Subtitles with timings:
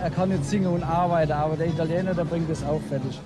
[0.00, 3.20] Er kann nicht singen und arbeiten, aber der Italiener, der bringt es auch fertig.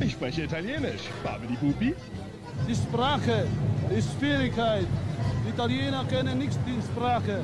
[0.00, 1.02] Ich spreche Italienisch.
[1.22, 1.94] Babidi Bubi.
[2.66, 3.46] Die Sprache
[3.94, 4.86] ist Schwierigkeit.
[5.44, 7.42] Die Italiener kennen nicht die Sprache.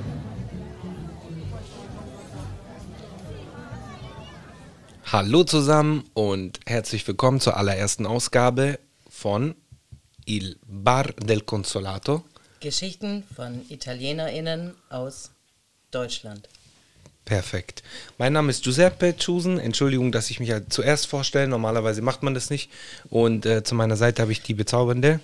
[5.12, 8.78] Hallo zusammen und herzlich willkommen zur allerersten Ausgabe
[9.08, 9.54] von
[10.24, 12.24] Il Bar del Consolato.
[12.60, 15.32] Geschichten von ItalienerInnen aus
[15.90, 16.48] Deutschland.
[17.24, 17.82] Perfekt.
[18.16, 19.58] Mein Name ist Giuseppe Chusen.
[19.58, 21.46] Entschuldigung, dass ich mich halt zuerst vorstelle.
[21.48, 22.70] Normalerweise macht man das nicht.
[23.10, 25.20] Und äh, zu meiner Seite habe ich die bezaubernde.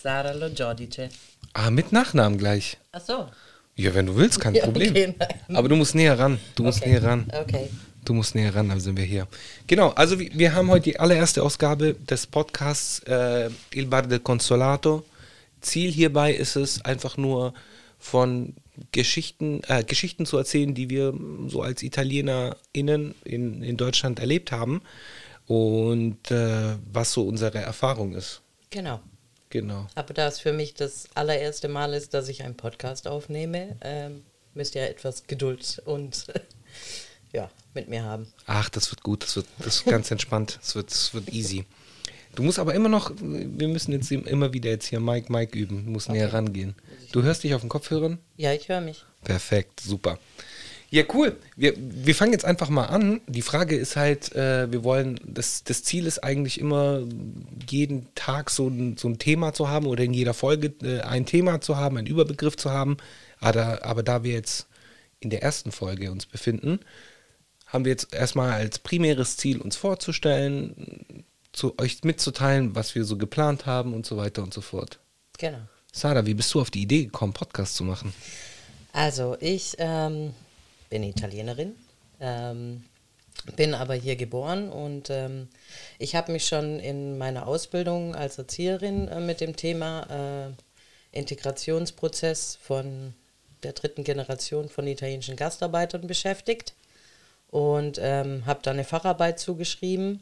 [0.00, 1.08] Sara Lo Giudice.
[1.54, 2.78] Ah, mit Nachnamen gleich.
[2.92, 3.28] Ach so.
[3.74, 5.14] Ja, wenn du willst, kein Ja, Problem.
[5.18, 5.34] okay.
[5.52, 6.38] Aber du musst näher ran.
[6.54, 6.90] Du musst Okay.
[6.90, 7.32] näher ran.
[7.32, 7.68] Okay.
[8.04, 9.26] Du musst näher ran, dann sind wir hier.
[9.66, 14.20] Genau, also wir, wir haben heute die allererste Ausgabe des Podcasts äh, Il Bar del
[14.20, 15.04] Consolato.
[15.60, 17.52] Ziel hierbei ist es einfach nur
[17.98, 18.54] von
[18.92, 21.14] Geschichten, äh, Geschichten zu erzählen, die wir
[21.46, 24.82] so als ItalienerInnen in, in Deutschland erlebt haben
[25.46, 28.42] und äh, was so unsere Erfahrung ist.
[28.70, 29.00] Genau.
[29.50, 29.86] Genau.
[29.94, 34.22] Aber da es für mich das allererste Mal ist, dass ich einen Podcast aufnehme, ähm,
[34.54, 36.26] müsst ihr etwas Geduld und
[37.32, 38.30] ja, mit mir haben.
[38.46, 41.64] Ach, das wird gut, das wird, das wird ganz entspannt, das wird, das wird easy.
[42.34, 45.86] Du musst aber immer noch, wir müssen jetzt immer wieder jetzt hier Mike, Mike üben,
[45.86, 46.74] du musst näher rangehen.
[47.12, 48.18] Du hörst dich auf den Kopfhörern?
[48.36, 49.04] Ja, ich höre mich.
[49.24, 50.18] Perfekt, super.
[50.90, 51.36] Ja, cool.
[51.54, 53.20] Wir, wir fangen jetzt einfach mal an.
[53.26, 57.02] Die Frage ist halt, äh, wir wollen, das, das Ziel ist eigentlich immer,
[57.68, 61.26] jeden Tag so ein, so ein Thema zu haben oder in jeder Folge äh, ein
[61.26, 62.96] Thema zu haben, einen Überbegriff zu haben.
[63.38, 64.66] Aber, aber da wir jetzt
[65.20, 66.80] in der ersten Folge uns befinden,
[67.66, 71.24] haben wir jetzt erstmal als primäres Ziel, uns vorzustellen,
[71.58, 75.00] zu euch mitzuteilen, was wir so geplant haben und so weiter und so fort.
[75.38, 75.58] Genau.
[75.92, 78.14] Sarah, wie bist du auf die Idee gekommen, Podcast zu machen?
[78.92, 80.34] Also, ich ähm,
[80.88, 81.74] bin Italienerin,
[82.20, 82.84] ähm,
[83.56, 85.48] bin aber hier geboren und ähm,
[85.98, 90.46] ich habe mich schon in meiner Ausbildung als Erzieherin äh, mit dem Thema
[91.12, 93.14] äh, Integrationsprozess von
[93.64, 96.74] der dritten Generation von italienischen Gastarbeitern beschäftigt
[97.50, 100.20] und ähm, habe da eine Facharbeit zugeschrieben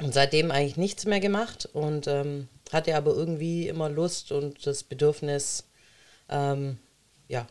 [0.00, 4.82] und seitdem eigentlich nichts mehr gemacht und ähm, hatte aber irgendwie immer Lust und das
[4.82, 5.64] Bedürfnis,
[6.28, 6.78] ähm,
[7.28, 7.46] ja,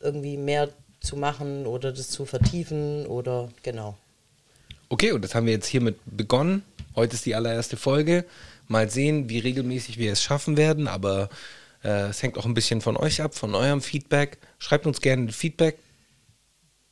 [0.00, 0.68] irgendwie mehr
[1.00, 3.96] zu machen oder das zu vertiefen oder genau.
[4.88, 6.62] Okay, und das haben wir jetzt hiermit begonnen.
[6.94, 8.24] Heute ist die allererste Folge.
[8.68, 11.28] Mal sehen, wie regelmäßig wir es schaffen werden, aber
[11.82, 14.38] äh, es hängt auch ein bisschen von euch ab, von eurem Feedback.
[14.58, 15.78] Schreibt uns gerne Feedback.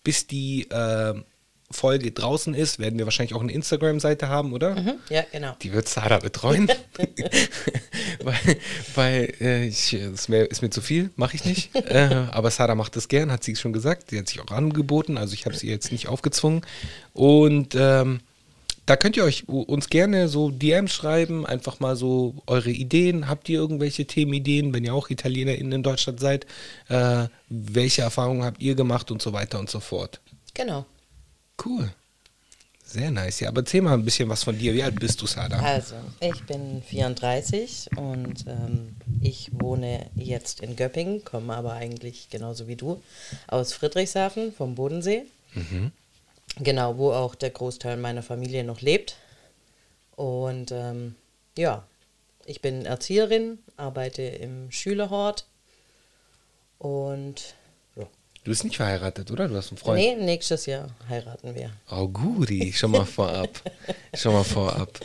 [0.04, 1.14] Bis die äh,
[1.72, 4.96] Folge draußen ist, werden wir wahrscheinlich auch eine Instagram-Seite haben, oder?
[5.08, 5.56] Ja, genau.
[5.62, 6.70] Die wird Sarah betreuen.
[8.22, 8.56] weil
[8.94, 11.74] weil äh, ich, das wär, ist mir zu viel, mache ich nicht.
[11.74, 14.10] äh, aber Sarah macht das gern, hat sie schon gesagt.
[14.10, 16.62] Sie hat sich auch angeboten, also ich habe sie jetzt nicht aufgezwungen.
[17.12, 18.20] Und ähm,
[18.86, 23.28] da könnt ihr euch uns gerne so DMs schreiben, einfach mal so eure Ideen.
[23.28, 26.46] Habt ihr irgendwelche Themenideen, wenn ihr auch ItalienerInnen in Deutschland seid?
[26.88, 30.20] Äh, welche Erfahrungen habt ihr gemacht und so weiter und so fort?
[30.54, 30.84] Genau.
[31.64, 31.90] Cool.
[32.84, 33.40] Sehr nice.
[33.40, 34.74] Ja, aber erzähl mal ein bisschen was von dir.
[34.74, 35.58] Wie alt bist du, Sada?
[35.60, 42.68] Also, ich bin 34 und ähm, ich wohne jetzt in Göppingen, komme aber eigentlich genauso
[42.68, 43.00] wie du
[43.46, 45.24] aus Friedrichshafen vom Bodensee.
[46.58, 49.16] Genau, wo auch der Großteil meiner Familie noch lebt.
[50.16, 51.14] Und ähm,
[51.56, 51.86] ja,
[52.44, 55.46] ich bin Erzieherin, arbeite im Schülerhort
[56.78, 57.54] und.
[58.44, 59.46] Du bist nicht verheiratet, oder?
[59.46, 60.00] Du hast einen Freund.
[60.00, 61.70] Nee, nächstes Jahr heiraten wir.
[61.90, 63.50] Oh, Gudi, schon mal vorab.
[64.14, 64.98] schon mal vorab.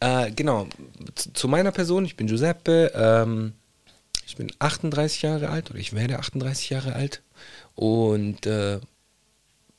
[0.00, 0.66] Äh, genau,
[1.14, 3.52] zu, zu meiner Person, ich bin Giuseppe, ähm,
[4.26, 7.22] ich bin 38 Jahre alt oder ich werde 38 Jahre alt
[7.74, 8.80] und äh,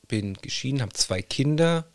[0.08, 1.86] bin geschieden, habe zwei Kinder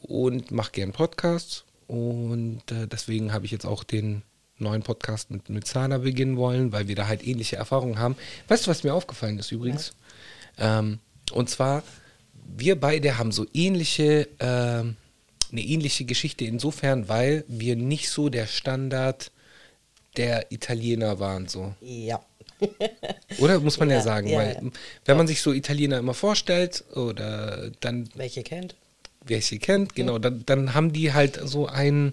[0.00, 4.22] und mache gern Podcasts und äh, deswegen habe ich jetzt auch den
[4.58, 8.16] neuen Podcast mit, mit Sana beginnen wollen, weil wir da halt ähnliche Erfahrungen haben.
[8.48, 9.94] Weißt du, was mir aufgefallen ist übrigens?
[10.60, 10.98] Ähm,
[11.32, 11.82] und zwar,
[12.56, 14.96] wir beide haben so ähnliche, ähm,
[15.50, 19.32] eine ähnliche Geschichte insofern, weil wir nicht so der Standard
[20.16, 21.74] der Italiener waren, so.
[21.80, 22.20] Ja.
[23.38, 24.70] Oder muss man ja, Ja, sagen, ja, weil ja.
[25.06, 28.74] wenn man sich so Italiener immer vorstellt oder dann Welche kennt?
[29.24, 32.12] wer sie kennt, genau, dann, dann haben die halt so ein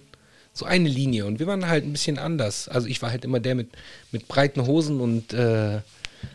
[0.52, 2.68] so eine Linie und wir waren halt ein bisschen anders.
[2.68, 3.68] Also ich war halt immer der mit,
[4.10, 5.80] mit breiten Hosen und äh,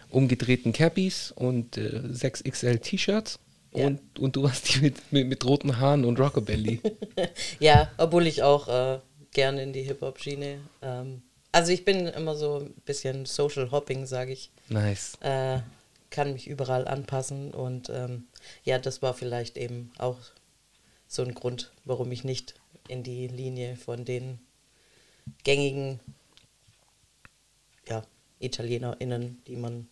[0.09, 3.39] umgedrehten Cappies und äh, 6XL T-Shirts
[3.75, 3.85] Ja.
[3.87, 6.81] und, und du warst die mit, mit, mit roten Haaren und Rockabilly.
[7.59, 8.99] Ja, obwohl ich auch äh,
[9.31, 10.59] gerne in die Hip-Hop-Schiene.
[10.81, 11.21] Ähm,
[11.51, 15.13] also ich bin immer so ein bisschen Social Hopping, sage ich, nice.
[15.21, 15.59] äh,
[16.09, 18.25] kann mich überall anpassen und ähm,
[18.63, 20.17] ja, das war vielleicht eben auch
[21.07, 22.55] so ein Grund, warum ich nicht
[22.87, 24.39] in die Linie von den
[25.43, 25.99] gängigen
[28.39, 29.87] ItalienerInnen, die man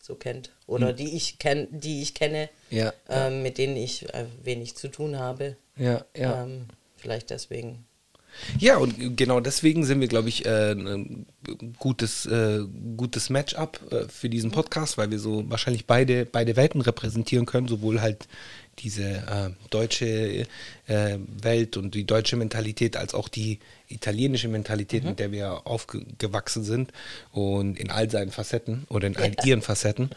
[0.00, 4.26] so kennt oder die ich kenn, die ich kenne, Ja, ähm, mit denen ich äh,
[4.42, 5.56] wenig zu tun habe.
[5.76, 6.44] Ja, ja.
[6.44, 7.84] Ähm, vielleicht deswegen.
[8.58, 11.26] Ja, und genau deswegen sind wir, glaube ich, äh, ein
[11.78, 12.60] gutes, äh,
[12.96, 17.68] gutes Matchup äh, für diesen Podcast, weil wir so wahrscheinlich beide, beide Welten repräsentieren können,
[17.68, 18.28] sowohl halt
[18.78, 20.46] diese äh, deutsche
[20.86, 23.58] äh, Welt und die deutsche Mentalität, als auch die
[23.88, 26.92] italienische Mentalität, mit der wir aufgewachsen sind
[27.32, 30.10] und in all seinen Facetten oder in all ihren Facetten.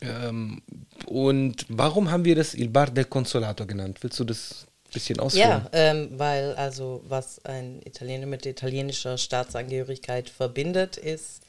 [0.00, 0.62] Ähm,
[1.06, 3.98] und warum haben wir das Il Bar del Consolato genannt?
[4.02, 5.48] Willst du das ein bisschen ausführen?
[5.48, 11.42] Ja, ähm, weil also was ein Italiener mit italienischer Staatsangehörigkeit verbindet, ist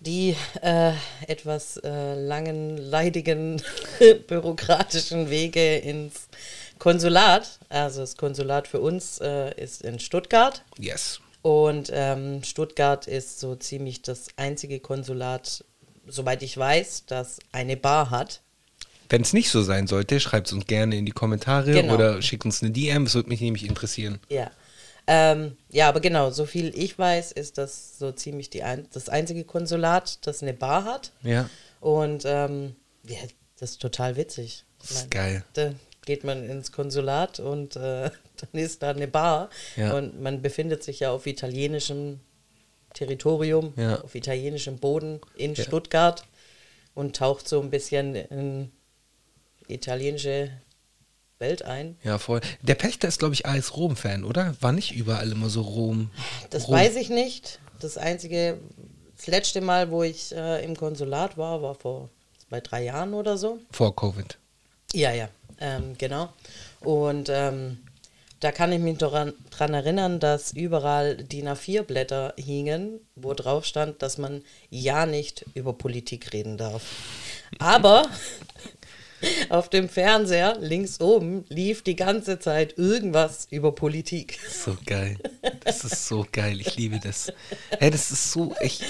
[0.00, 0.92] die äh,
[1.26, 3.62] etwas äh, langen, leidigen,
[4.26, 6.28] bürokratischen Wege ins
[6.78, 7.58] Konsulat.
[7.68, 10.62] Also das Konsulat für uns äh, ist in Stuttgart.
[10.78, 11.20] Yes.
[11.42, 15.64] Und ähm, Stuttgart ist so ziemlich das einzige Konsulat,
[16.06, 18.40] soweit ich weiß, das eine Bar hat.
[19.08, 21.94] Wenn es nicht so sein sollte, schreibt es uns gerne in die Kommentare Genau.
[21.94, 23.04] oder schickt uns eine DM.
[23.04, 24.20] Es würde mich nämlich interessieren.
[24.28, 24.50] Ja.
[25.12, 29.08] Ähm, ja, aber genau, so viel ich weiß, ist das so ziemlich die ein das
[29.08, 31.10] einzige Konsulat, das eine Bar hat.
[31.22, 31.50] Ja.
[31.80, 33.18] Und ähm, ja,
[33.58, 34.64] das ist total witzig.
[34.78, 35.44] Das ist geil.
[35.54, 35.72] Da
[36.06, 39.94] geht man ins Konsulat und äh, dann ist da eine Bar Ja.
[39.96, 42.20] und man befindet sich ja auf italienischem
[42.94, 44.00] Territorium, Ja.
[44.02, 45.64] auf italienischem Boden in Ja.
[45.64, 46.24] Stuttgart
[46.94, 48.70] und taucht so ein bisschen in
[49.68, 50.50] italienische
[51.40, 51.96] Welt ein.
[52.04, 52.40] Ja, voll.
[52.62, 54.54] Der Pächter ist, glaube ich, AS Rom-Fan, oder?
[54.60, 56.10] War nicht überall immer so Rom.
[56.50, 56.74] Das Rom.
[56.74, 57.58] weiß ich nicht.
[57.80, 58.58] Das einzige,
[59.16, 62.10] das letzte Mal, wo ich äh, im Konsulat war, war vor
[62.48, 63.58] zwei, drei Jahren oder so.
[63.70, 64.36] Vor Covid.
[64.92, 65.28] Ja, ja,
[65.60, 66.28] ähm, genau.
[66.80, 67.78] Und ähm,
[68.40, 74.02] da kann ich mich daran dran erinnern, dass überall DIN A4-Blätter hingen, wo drauf stand,
[74.02, 76.82] dass man ja nicht über Politik reden darf.
[77.58, 78.06] Aber
[79.48, 84.38] auf dem Fernseher links oben lief die ganze Zeit irgendwas über Politik.
[84.48, 85.16] So geil.
[85.64, 86.60] Das ist so geil.
[86.60, 87.32] Ich liebe das.
[87.78, 88.84] Hey, das ist so echt.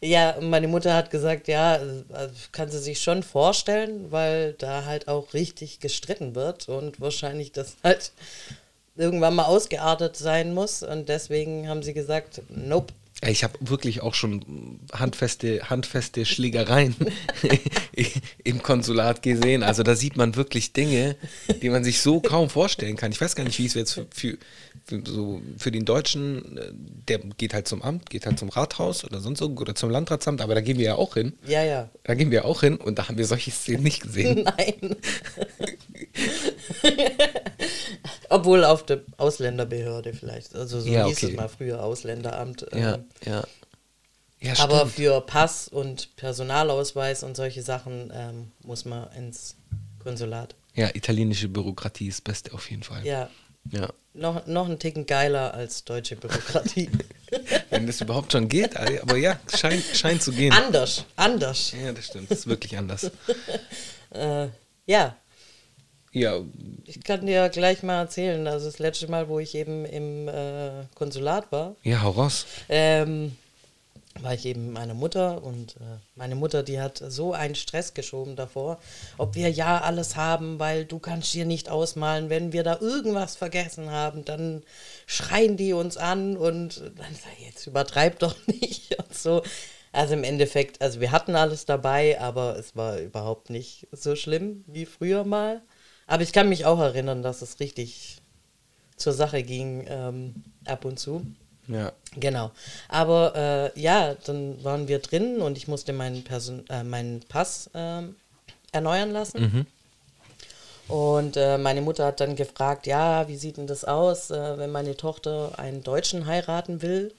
[0.00, 1.80] Ja, meine Mutter hat gesagt, ja,
[2.12, 7.52] also kann sie sich schon vorstellen, weil da halt auch richtig gestritten wird und wahrscheinlich
[7.52, 8.12] das halt
[8.96, 10.82] irgendwann mal ausgeartet sein muss.
[10.82, 12.92] Und deswegen haben sie gesagt, nope.
[13.22, 16.94] Ich habe wirklich auch schon handfeste, handfeste Schlägereien
[18.44, 19.62] im Konsulat gesehen.
[19.62, 21.16] Also da sieht man wirklich Dinge,
[21.62, 23.12] die man sich so kaum vorstellen kann.
[23.12, 24.36] Ich weiß gar nicht, wie es jetzt für, für,
[24.84, 26.72] für, so für den Deutschen, äh,
[27.08, 30.42] der geht halt zum Amt, geht halt zum Rathaus oder sonst irgendwo oder zum Landratsamt,
[30.42, 31.32] aber da gehen wir ja auch hin.
[31.46, 31.88] Ja, ja.
[32.04, 34.44] Da gehen wir auch hin und da haben wir solche Szenen nicht gesehen.
[34.44, 34.96] Nein.
[38.28, 40.54] Obwohl auf der Ausländerbehörde vielleicht.
[40.54, 41.30] Also so Ja, hieß okay.
[41.32, 42.66] es mal früher, Ausländeramt.
[42.72, 43.44] ähm, Ja, ja.
[44.38, 49.56] Ja, Aber für Pass und Personalausweis und solche Sachen ähm, muss man ins
[50.02, 50.54] Konsulat.
[50.74, 53.04] Ja, italienische Bürokratie ist das Beste auf jeden Fall.
[53.04, 53.30] Ja,
[53.70, 53.88] ja.
[54.12, 56.90] noch, noch ein Ticken geiler als deutsche Bürokratie.
[57.70, 60.52] Wenn das überhaupt schon geht, aber ja, scheint, scheint zu gehen.
[60.52, 61.72] anders, anders.
[61.82, 62.30] Ja, das stimmt.
[62.30, 63.10] Das ist wirklich anders.
[64.10, 64.48] Äh,
[64.86, 65.16] ja,
[66.16, 66.40] Ja,
[66.86, 68.46] ich kann dir gleich mal erzählen.
[68.46, 72.46] Also das letzte Mal, wo ich eben im äh, Konsulat war, ja, hau raus.
[72.70, 73.36] ähm,
[74.22, 77.92] war ich eben mit meiner Mutter und äh, meine Mutter, die hat so einen Stress
[77.92, 78.78] geschoben davor,
[79.18, 83.36] ob wir ja alles haben, weil du kannst dir nicht ausmalen, wenn wir da irgendwas
[83.36, 84.62] vergessen haben, dann
[85.06, 89.42] schreien die uns an und dann sag ich, jetzt übertreib doch nicht und so.
[89.92, 94.64] Also im Endeffekt, also wir hatten alles dabei, aber es war überhaupt nicht so schlimm
[94.66, 95.60] wie früher mal.
[96.06, 98.18] Aber ich kann mich auch erinnern, dass es richtig
[98.96, 100.34] zur Sache ging ähm,
[100.64, 101.26] ab und zu.
[101.68, 101.92] Ja.
[102.16, 102.52] Genau.
[102.88, 107.70] Aber äh, ja, dann waren wir drin und ich musste meinen, Person äh, meinen Pass
[107.74, 108.16] ähm,
[108.72, 109.42] erneuern lassen.
[110.88, 114.70] Und äh, meine Mutter hat dann gefragt, ja, wie sieht denn das aus, äh, wenn
[114.70, 117.12] meine Tochter einen Deutschen heiraten will?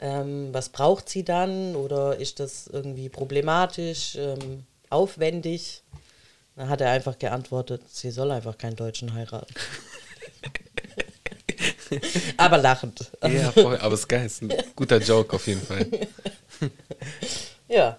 [0.00, 1.76] Ähm, was braucht sie dann?
[1.76, 5.82] Oder ist das irgendwie problematisch, ähm, aufwendig?
[6.56, 9.54] Dann hat er einfach geantwortet, sie soll einfach keinen Deutschen heiraten.
[12.36, 13.12] Aber lachend.
[13.22, 15.86] Ja, voll, aber es ist ein guter Joke auf jeden Fall.
[17.68, 17.98] Ja,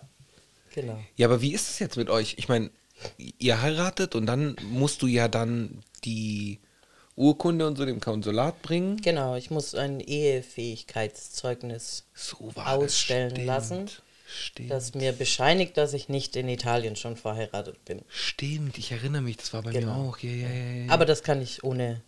[0.74, 0.98] genau.
[1.18, 2.36] Ja, aber wie ist es jetzt mit euch?
[2.38, 2.72] Ich meine,
[3.18, 6.62] ihr heiratet und dann musst du ja dann die
[7.18, 8.96] Urkunde und so dem Konsulat bringen.
[9.02, 13.90] Genau, ich muss ein Ehefähigkeitszeugnis So ausstellen lassen.
[14.28, 14.72] Stimmt.
[14.72, 18.02] das mir bescheinigt, dass ich nicht in Italien schon verheiratet bin.
[18.10, 20.10] Stimmt, ich erinnere mich, das war bei mir Genau.
[20.10, 20.18] auch.
[20.20, 20.92] Ja, ja, ja, ja.
[20.92, 22.02] Aber das kann ich ohne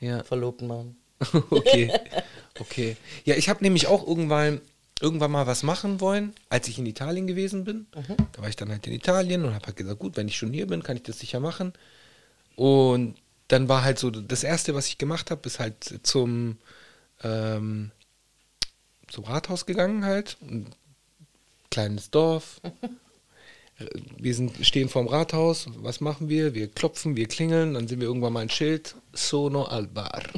[0.00, 0.22] ja.
[0.24, 0.96] Verlobten machen.
[1.50, 1.92] okay.
[2.58, 2.96] Okay.
[3.24, 4.60] Ja, ich habe nämlich auch irgendwann,
[5.00, 7.86] irgendwann mal was machen wollen, als ich in Italien gewesen bin.
[8.32, 10.52] Da war ich dann halt in Italien und habe halt gesagt, gut, wenn ich schon
[10.52, 11.72] hier bin, kann ich das sicher machen.
[12.56, 13.16] Und
[13.48, 16.58] dann war halt so, das Erste, was ich gemacht habe, ist halt zum,
[17.22, 17.90] ähm,
[19.08, 20.36] zum Rathaus gegangen halt.
[20.42, 20.66] Ein
[21.70, 22.60] kleines Dorf.
[24.18, 25.66] Wir sind, stehen vorm Rathaus.
[25.76, 26.54] Was machen wir?
[26.54, 27.72] Wir klopfen, wir klingeln.
[27.72, 28.94] Dann sehen wir irgendwann mal ein Schild.
[29.14, 30.22] Sono al bar.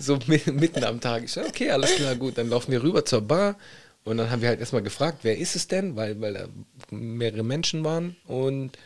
[0.00, 1.24] so mi- mitten am Tag.
[1.24, 2.38] Ich okay, alles klar, gut.
[2.38, 3.56] Dann laufen wir rüber zur Bar.
[4.04, 5.96] Und dann haben wir halt erstmal gefragt, wer ist es denn?
[5.96, 6.46] Weil, weil da
[6.90, 8.14] mehrere Menschen waren.
[8.28, 8.78] Und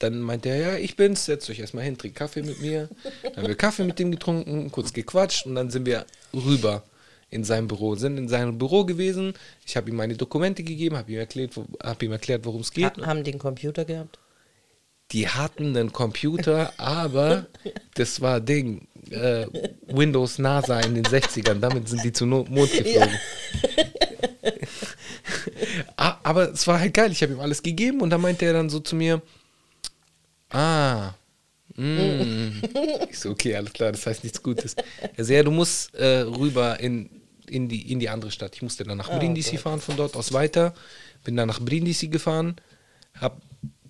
[0.00, 2.88] dann meinte er, ja, ich bin's, setzt euch erstmal hin, trinkt Kaffee mit mir.
[3.22, 6.82] Dann haben wir Kaffee mit ihm getrunken, kurz gequatscht und dann sind wir rüber
[7.34, 7.96] in sein Büro.
[7.96, 9.34] Sind in seinem Büro gewesen.
[9.66, 12.96] Ich habe ihm meine Dokumente gegeben, habe ihm erklärt, hab ihm erklärt worum es geht.
[12.98, 14.18] Ha haben die einen Computer gehabt?
[15.12, 17.46] Die hatten einen Computer, aber
[17.94, 19.46] das war Ding, äh,
[19.86, 21.60] Windows NASA in den 60ern.
[21.60, 23.18] Damit sind die zu No- Mond geflogen.
[25.96, 27.10] Ah, aber es war halt geil.
[27.12, 29.22] Ich habe ihm alles gegeben und dann meinte er dann so zu mir,
[30.50, 31.12] ah,
[31.76, 32.62] mm.
[33.10, 34.76] ich so, okay, alles klar, das heißt nichts Gutes.
[35.16, 37.10] Er so, ja, du musst äh, rüber in,
[37.48, 38.54] in, die, in die andere Stadt.
[38.54, 40.74] Ich musste dann nach Brindisi fahren, von dort aus weiter.
[41.24, 42.56] Bin dann nach Brindisi gefahren,
[43.14, 43.36] habe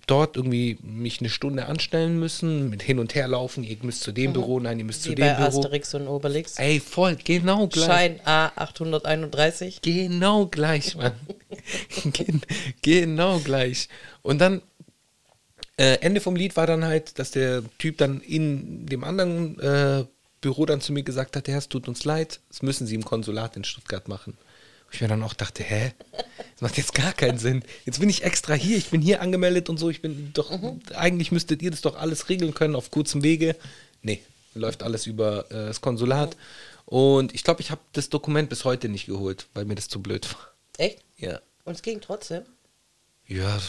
[0.07, 4.11] dort irgendwie mich eine Stunde anstellen müssen, mit hin und her laufen, ihr müsst zu
[4.11, 5.59] dem Büro, nein, ihr müsst zu Wie dem bei Büro.
[5.59, 6.59] Asterix und Obelix.
[6.59, 7.85] Ey, voll, genau gleich.
[7.85, 9.79] Schein A831.
[9.81, 11.13] Genau gleich, Mann.
[12.13, 12.41] Gen
[12.81, 13.89] genau gleich.
[14.21, 14.61] Und dann,
[15.77, 20.05] äh, Ende vom Lied war dann halt, dass der Typ dann in dem anderen äh,
[20.45, 23.03] Büro dann zu mir gesagt hat, Herr, es tut uns leid, das müssen Sie im
[23.03, 24.37] Konsulat in Stuttgart machen.
[24.91, 25.93] Ich mir dann auch dachte, hä?
[26.11, 27.63] Das macht jetzt gar keinen Sinn.
[27.83, 30.51] Jetzt bin ich extra hier, ich bin hier angemeldet und so, ich bin doch,
[30.93, 33.55] eigentlich müsstet ihr das doch alles regeln können auf kurzem Wege.
[34.03, 34.21] Nee,
[34.53, 36.37] läuft alles über äh, das Konsulat.
[36.85, 39.99] Und ich glaube, ich habe das Dokument bis heute nicht geholt, weil mir das zu
[39.99, 40.51] blöd war.
[40.77, 40.99] Echt?
[41.17, 41.41] Ja.
[41.63, 42.43] Und es ging trotzdem.
[43.25, 43.59] Ja,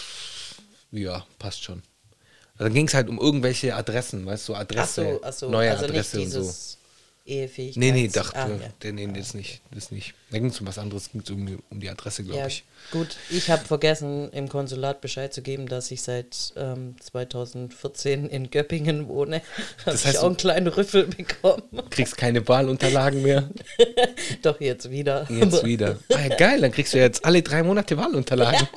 [0.91, 1.83] ja, passt schon.
[2.59, 5.51] Also ging es halt um irgendwelche Adressen, weißt du, Ach Adresse, so, ach so.
[5.51, 6.53] neue also Adresse nicht und so.
[7.27, 7.81] Ehefähigkeit.
[7.81, 8.49] Nee, nee, dachte, ah,
[8.85, 10.15] nee, nee, das nicht, das nicht.
[10.31, 12.47] Da ging es um was anderes, ging es um, um die Adresse, glaube ja.
[12.47, 12.59] ich.
[12.59, 13.17] ja, gut.
[13.31, 19.09] Ich habe vergessen, im Konsulat Bescheid zu geben, dass ich seit ähm, 2014 in Göppingen
[19.09, 19.43] wohne.
[19.85, 21.63] Habe Das ich auch einen kleinen Rüffel bekommen.
[21.91, 23.51] Kriegst keine Wahlunterlagen mehr.
[24.43, 25.27] Doch jetzt wieder.
[25.29, 25.99] Jetzt wieder.
[26.13, 28.69] Ah, ja, geil, dann kriegst du jetzt alle drei Monate Wahlunterlagen.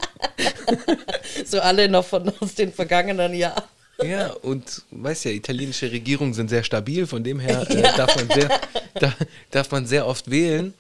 [1.45, 3.63] So alle noch von aus den vergangenen Jahren.
[4.01, 8.29] Ja, und weißt ja, italienische Regierungen sind sehr stabil, von dem her äh, darf, man
[8.29, 8.49] sehr,
[8.95, 9.13] da,
[9.51, 10.73] darf man sehr oft wählen.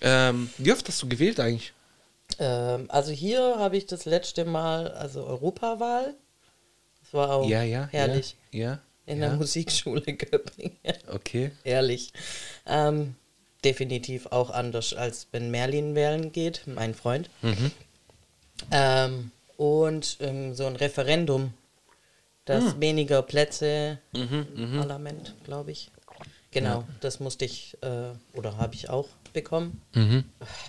[0.00, 1.72] Ähm, wie oft hast du gewählt eigentlich?
[2.38, 6.14] Ähm, also hier habe ich das letzte Mal, also Europawahl.
[7.02, 7.88] Das war auch Ja, ja.
[7.90, 8.34] herrlich.
[8.50, 9.28] Ja, ja, In ja.
[9.28, 10.72] der Musikschule Göppingen.
[11.12, 11.50] Okay.
[11.64, 12.12] Ehrlich.
[12.66, 13.14] Ähm,
[13.62, 17.28] definitiv auch anders, als wenn Merlin wählen geht, mein Freund.
[17.42, 17.70] Mhm.
[18.70, 21.52] Ähm, und ähm, so ein Referendum,
[22.44, 22.80] das Hm.
[22.80, 24.46] weniger Plätze Mhm,
[24.78, 25.90] Parlament, glaube ich.
[26.50, 29.80] Genau, das musste ich äh, oder habe ich auch bekommen.
[29.94, 30.24] Mhm.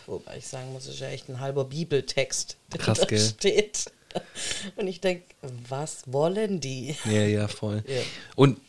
[0.08, 3.20] Wobei ich sagen muss, es ist ja echt ein halber Bibeltext, der Krass, da gell?
[3.20, 3.92] steht.
[4.78, 5.26] Und ich denke,
[5.70, 6.96] was wollen die?
[7.04, 7.84] Ja, ja, voll.
[7.88, 8.02] Ja.
[8.36, 8.60] Und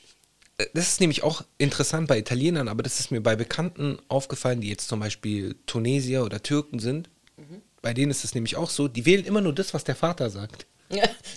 [0.58, 4.61] äh, das ist nämlich auch interessant bei Italienern, aber das ist mir bei Bekannten aufgefallen,
[4.61, 7.08] die jetzt zum Beispiel Tunesier oder Türken sind.
[7.37, 7.62] Mhm.
[7.83, 10.30] Bei denen ist es nämlich auch so, die wählen immer nur das, was der Vater
[10.30, 10.66] sagt.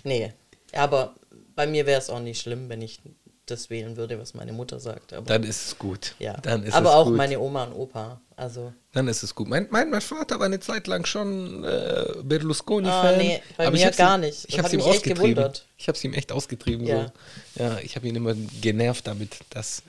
[0.03, 0.33] Nee,
[0.73, 1.15] aber
[1.55, 2.99] bei mir wäre es auch nicht schlimm, wenn ich
[3.45, 5.13] das wählen würde, was meine Mutter sagt.
[5.13, 6.15] Aber, Dann ist es gut.
[6.19, 6.33] ja.
[6.37, 7.15] Dann ist aber es auch gut.
[7.17, 8.21] meine Oma und Opa.
[8.35, 9.49] Also, Dann ist es gut.
[9.49, 13.15] Mein, mein, mein Vater war eine Zeit lang schon äh, Berlusconi-Fan.
[13.15, 14.45] Ah, nee, bei aber mir gar ihm, nicht.
[14.47, 15.35] Ich habe hat ihm mich echt ausgetrieben.
[15.35, 15.65] gewundert.
[15.77, 16.85] Ich habe es ihm echt ausgetrieben.
[16.85, 17.11] Ja.
[17.55, 17.63] So.
[17.63, 19.83] ja ich habe ihn immer genervt damit, dass,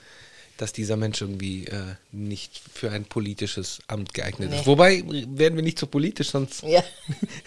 [0.57, 4.59] dass dieser Mensch irgendwie äh, nicht für ein politisches Amt geeignet Nee.
[4.59, 4.67] ist.
[4.67, 6.83] Wobei werden wir nicht so politisch, sonst, ja.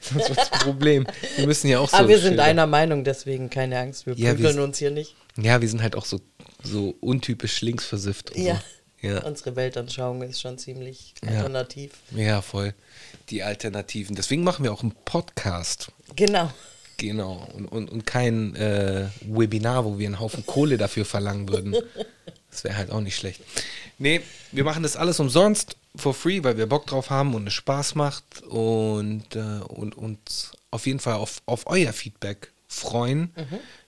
[0.00, 1.06] sonst wird es ein Problem.
[1.36, 1.96] Wir müssen ja auch so.
[1.96, 4.78] aber wir sind Schilder- einer Meinung, deswegen keine Angst, wir Ja, wir prügeln sind- uns
[4.78, 5.14] hier nicht.
[5.36, 6.20] Ja, wir sind halt auch so,
[6.62, 8.36] so untypisch linksversifft.
[8.36, 8.56] Ja.
[8.56, 8.60] So.
[9.08, 9.22] Ja.
[9.22, 11.30] Unsere Weltanschauung ist schon ziemlich Ja.
[11.36, 11.92] alternativ.
[12.16, 12.74] ja, voll.
[13.30, 14.16] Die Alternativen.
[14.16, 15.92] Deswegen machen wir auch einen Podcast.
[16.16, 16.50] Genau.
[16.98, 21.74] Genau, und, und, und kein äh, Webinar, wo wir einen Haufen Kohle dafür verlangen würden.
[22.50, 23.40] Das wäre halt auch nicht schlecht.
[23.98, 24.20] Nee,
[24.52, 27.94] wir machen das alles umsonst, for free, weil wir Bock drauf haben und es Spaß
[27.94, 33.32] macht und, äh, und uns auf jeden Fall auf, auf euer Feedback freuen.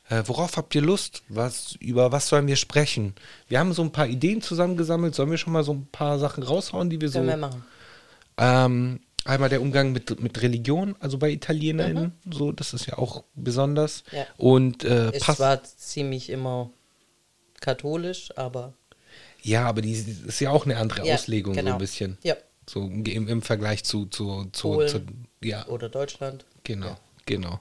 [0.08, 1.22] Äh, worauf habt ihr Lust?
[1.28, 3.14] Was, über was sollen wir sprechen?
[3.48, 5.14] Wir haben so ein paar Ideen zusammengesammelt.
[5.14, 7.64] Sollen wir schon mal so ein paar Sachen raushauen, die wir so Können wir machen.
[8.36, 13.24] Ähm, einmal der Umgang mit, mit Religion, also bei ItalienerInnen, so, das ist ja auch
[13.34, 14.04] besonders.
[14.10, 14.18] Mhm.
[14.18, 14.26] Ja.
[14.36, 16.70] Und äh, Pass- zwar ziemlich immer
[17.60, 18.74] katholisch, aber
[19.42, 21.72] ja, aber die ist ja auch eine andere Ja, Auslegung, so genau.
[21.72, 22.18] ein bisschen.
[22.22, 22.36] Ja.
[22.68, 25.00] So im, im Vergleich zu, zu, zu, zu
[25.42, 26.44] ja, oder Deutschland.
[26.62, 26.96] genau,
[27.26, 27.60] genau.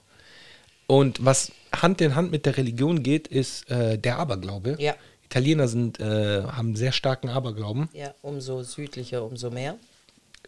[0.86, 4.76] Und was Hand in Hand mit der Religion geht, ist äh, der Aberglaube.
[4.78, 4.94] Ja.
[5.24, 7.88] Italiener sind, äh, haben sehr starken Aberglauben.
[7.92, 9.76] Ja, umso südlicher, umso mehr.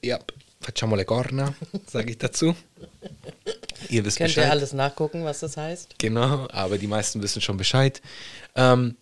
[0.02, 0.18] Ja.
[0.62, 1.54] Facciamo le corna,
[1.86, 2.54] sage ich dazu.
[3.88, 4.46] Ihr wisst Könnt Bescheid.
[4.46, 5.96] ihr alles nachgucken, was das heißt?
[5.98, 8.00] Genau, aber die meisten wissen schon Bescheid.
[8.54, 8.96] Ähm,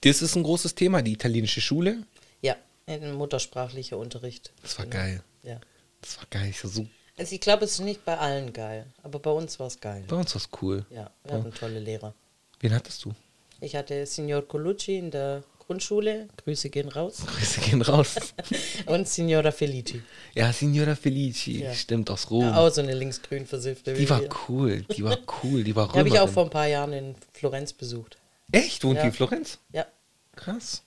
[0.00, 2.02] das ist ein großes Thema, die italienische Schule.
[2.40, 4.52] Ja, ein muttersprachlicher Unterricht.
[4.62, 4.96] Das war Genau.
[4.96, 5.22] geil.
[5.42, 5.60] Ja.
[6.00, 6.48] Das war geil.
[6.48, 6.86] Ich, war so,
[7.18, 10.04] Also ich glaube, es ist nicht bei allen geil, aber bei uns war es geil.
[10.08, 10.86] bei uns war es cool.
[10.90, 12.14] Ja, wir hatten tolle Lehrer.
[12.60, 13.14] Wen hattest du?
[13.60, 18.16] Ich hatte Signor Colucci in der Grundschule, Grüße gehen raus, Grüße gehen raus.
[18.86, 20.00] und Signora Felici.
[20.34, 21.74] ja, Signora Felici, Ja.
[21.74, 22.44] stimmt, aus Rom.
[22.46, 23.92] Ja, auch so eine linksgrün versiffte.
[23.92, 26.32] die war cool, die war cool, die war Die habe ich auch Römerin.
[26.34, 28.16] vor ein paar Jahren in Florenz besucht.
[28.50, 28.82] Echt?
[28.82, 29.04] Wohnt die Ja.
[29.08, 29.58] in Florenz?
[29.72, 29.86] Ja,
[30.34, 30.82] Krass.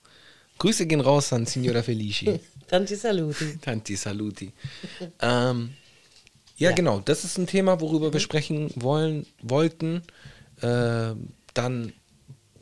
[0.58, 2.40] Grüße gehen raus an Signora Felici.
[2.66, 3.58] Tanti Saluti.
[3.60, 4.52] Tanti Saluti.
[5.20, 5.74] ähm,
[6.56, 6.74] ja, Ja.
[6.74, 7.00] genau.
[7.04, 10.02] Das ist ein Thema, worüber wir sprechen wollen, wollten.
[10.62, 11.92] Ähm, dann,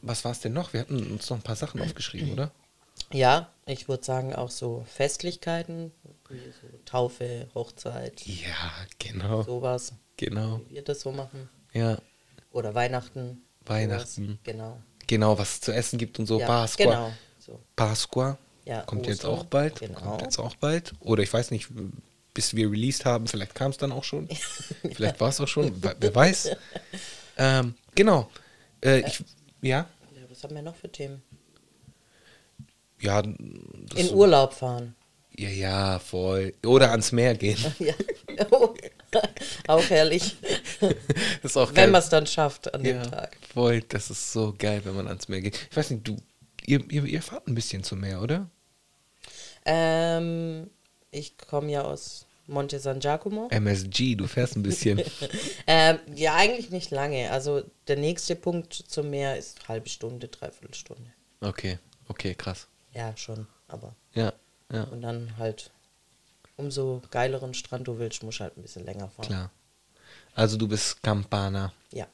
[0.02, 0.72] was war es denn noch?
[0.72, 2.50] Wir hatten uns noch ein paar Sachen aufgeschrieben, oder?
[3.12, 5.92] Ja, ich würde sagen auch so Festlichkeiten,
[6.28, 9.42] wie so Taufe, Hochzeit, Ja, genau.
[9.42, 10.60] sowas, Genau.
[10.68, 11.48] wie wir das so machen.
[11.72, 11.98] Ja,
[12.52, 13.42] Oder Weihnachten.
[13.64, 14.24] Weihnachten.
[14.26, 14.38] Sowas.
[14.44, 14.80] Genau.
[15.06, 16.40] genau, was es zu essen gibt und so.
[16.40, 16.84] ja, Pasqua.
[16.84, 17.12] Genau.
[17.38, 17.60] So.
[17.76, 18.38] Pasqua.
[18.64, 19.78] Ja, kommt jetzt Ostern, auch bald.
[19.80, 19.98] genau.
[20.00, 20.92] Kommt jetzt auch bald.
[21.00, 21.68] Oder ich weiß nicht,
[22.34, 24.28] bis wir released haben, vielleicht kam es dann auch schon.
[24.94, 25.82] vielleicht war es auch schon.
[25.82, 26.50] we- Wer weiß.
[27.42, 28.28] Ähm, genau.
[28.84, 29.24] Äh, ich,
[29.62, 29.88] ja.
[30.14, 31.22] Ja, was haben wir noch für Themen?
[33.00, 34.94] Ja, In Urlaub fahren.
[35.36, 36.52] Ja, ja, voll.
[36.66, 37.56] Oder ans Meer gehen.
[37.78, 37.94] Ja.
[38.50, 38.74] Oh.
[39.66, 40.36] auch herrlich.
[40.80, 40.94] Das
[41.52, 41.90] ist auch Wenn geil.
[41.90, 43.36] man es dann schafft an dem ja, Tag.
[43.52, 43.80] voll.
[43.82, 45.58] Das ist so geil, wenn man ans Meer geht.
[45.70, 46.16] Ich weiß nicht, du,
[46.64, 48.48] ihr, ihr, ihr fahrt ein bisschen zum Meer, oder?
[49.64, 50.70] Ähm,
[51.10, 53.48] ich komme ja aus Monte San Giacomo.
[53.50, 55.00] MSG, du fährst ein bisschen.
[55.66, 57.30] Ähm, ja, eigentlich nicht lange.
[57.30, 61.12] Also der nächste Punkt zum Meer ist halbe Stunde, dreiviertel Stunde.
[61.40, 62.66] okay, okay, krass.
[62.92, 63.46] Ja, schon.
[63.68, 63.94] Aber.
[64.14, 64.32] Ja,
[64.72, 65.70] ja, Und dann halt,
[66.56, 69.26] umso geileren Strand du willst, musst du halt ein bisschen länger fahren.
[69.28, 69.50] klar.
[70.34, 71.72] Also du bist Campana.
[71.92, 72.06] Ja.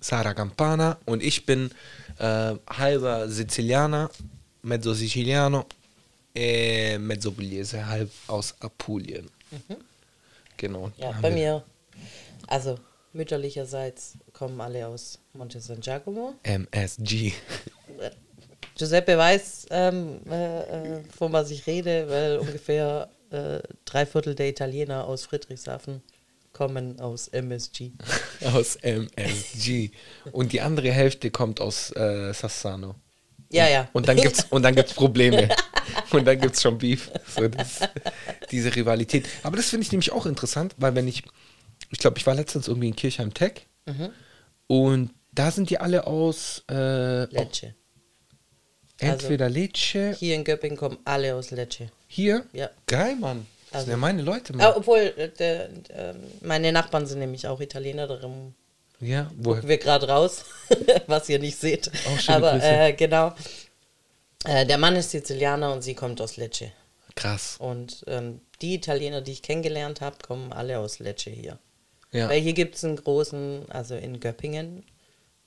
[0.00, 1.70] Sara Campana und ich bin
[2.18, 4.10] äh, halber Sizilianer,
[4.62, 5.64] mezzo Siciliano,
[6.34, 9.28] e mezzo Pugliese, halb aus Apulien.
[10.56, 10.86] Genau.
[10.86, 10.92] Mhm.
[10.96, 11.64] Ja, da haben bei mir,
[12.46, 12.78] also
[13.12, 16.34] mütterlicherseits kommen alle aus Monte San Giacomo.
[16.42, 17.32] MSG.
[18.76, 24.48] Giuseppe weiß, ähm, äh, äh, von was ich rede, weil ungefähr äh, drei Viertel der
[24.48, 26.02] Italiener aus Friedrichshafen
[26.52, 27.92] kommen aus MSG.
[28.52, 29.90] aus MSG.
[30.32, 32.94] Und die andere Hälfte kommt aus äh, Sassano.
[33.50, 33.88] Ja, ja.
[33.92, 35.48] Und dann gibt's und dann gibt's Probleme.
[36.10, 37.10] und dann gibt's schon Beef.
[37.34, 37.80] So, das,
[38.50, 39.26] diese Rivalität.
[39.42, 41.22] Aber das finde ich nämlich auch interessant, weil wenn ich,
[41.90, 43.66] ich glaube, ich war letztens irgendwie in Kirchheim Tech
[44.66, 47.74] und da sind die alle aus äh, Lecce.
[48.98, 51.88] entweder Lecce, Hier in Göppingen kommen alle aus Lecce.
[52.06, 52.44] hier.
[52.52, 52.70] Ja.
[52.86, 53.46] Geil, Mann.
[53.70, 54.72] Das Also- sind ja meine Leute, Ah, Mann.
[54.76, 58.54] obwohl, äh, der, ähm, meine Nachbarn sind nämlich auch Italiener, darum
[59.00, 59.66] Ja, woher?
[59.66, 60.44] wir gerade raus,
[61.06, 61.90] was ihr nicht seht.
[62.06, 63.34] Auch schöne Aber äh, genau.
[64.44, 66.72] Äh, der Mann ist Sizilianer und sie kommt aus Lecce.
[67.14, 67.56] Krass.
[67.58, 71.58] Und ähm, die Italiener, die ich kennengelernt habe, kommen alle aus Lecce hier.
[72.10, 72.28] Ja.
[72.28, 74.84] Weil hier gibt es einen großen, also in Göppingen,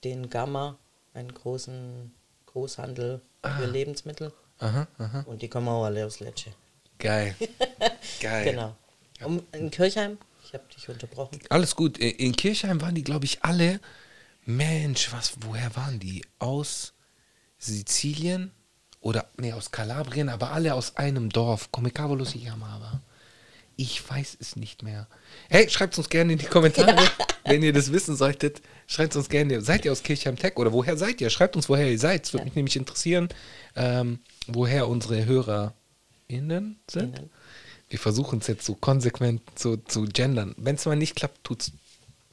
[0.04, 0.78] den Gamma,
[1.14, 2.12] einen großen
[2.46, 3.58] Großhandel Ah.
[3.58, 4.32] für Lebensmittel.
[4.58, 5.20] Aha, aha.
[5.26, 6.50] Und die kommen auch alle aus Lecce.
[6.98, 7.36] Geil.
[8.20, 8.44] Geil.
[8.50, 8.74] Genau.
[9.22, 11.38] Um, in Kirchheim, ich habe dich unterbrochen.
[11.50, 11.98] Alles gut.
[11.98, 13.80] In- In Kirchheim waren die, glaube ich, alle.
[14.44, 16.24] Mensch, was, woher waren die?
[16.38, 16.92] Aus
[17.58, 18.50] Sizilien?
[19.06, 21.70] Oder, nee, aus Kalabrien, aber alle aus einem Dorf.
[21.70, 23.00] Come cavolo si chiamava?
[23.76, 25.06] Ich weiß es nicht mehr.
[25.48, 27.08] Hey, schreibt uns gerne in die Kommentare,
[27.44, 28.62] wenn ihr das wissen solltet.
[28.88, 29.60] Schreibt uns gerne.
[29.60, 31.30] Seid ihr aus Kirchheim Tech oder woher seid ihr?
[31.30, 32.26] Schreibt uns, woher ihr seid.
[32.26, 33.28] Es würde mich nämlich interessieren,
[33.76, 37.22] ähm, woher unsere HörerInnen sind.
[37.88, 40.52] Wir versuchen es jetzt so konsequent zu, zu gendern.
[40.56, 41.70] Wenn es mal nicht klappt, tut's,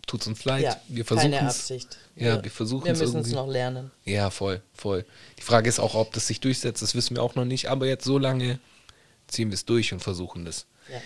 [0.07, 0.63] tut's uns leid.
[0.63, 1.55] Ja, wir versuchen keine es.
[1.59, 1.97] Absicht.
[2.15, 3.91] Ja, wir versuchen Wir es müssen es noch lernen.
[4.05, 5.05] Ja, voll, voll.
[5.37, 7.69] Die Frage ist auch, ob das sich durchsetzt, das wissen wir auch noch nicht.
[7.69, 8.59] Aber jetzt so lange
[9.27, 10.65] ziehen wir es durch und versuchen das.
[10.91, 11.01] Ja.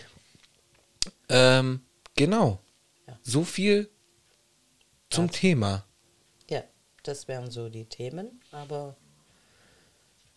[1.29, 1.81] Ähm,
[2.15, 2.59] genau.
[3.07, 3.17] Ja.
[3.23, 3.89] So viel
[5.09, 5.39] zum Dazu.
[5.39, 5.85] Thema.
[6.49, 6.63] ja,
[7.03, 8.41] das wären so die Themen.
[8.51, 8.95] Aber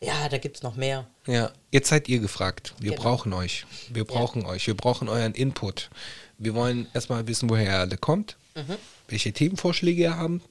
[0.03, 1.07] Ja, da gibt es noch mehr.
[1.27, 2.75] Ja, jetzt seid ihr gefragt.
[2.79, 3.03] Wir Genau.
[3.03, 3.67] brauchen euch.
[3.91, 4.67] Wir brauchen euch.
[4.67, 5.91] Wir brauchen euren Input.
[6.39, 8.77] Wir wollen erstmal wissen, woher ihr alle kommt, Mhm.
[9.09, 10.43] welche Themenvorschläge ihr, haben,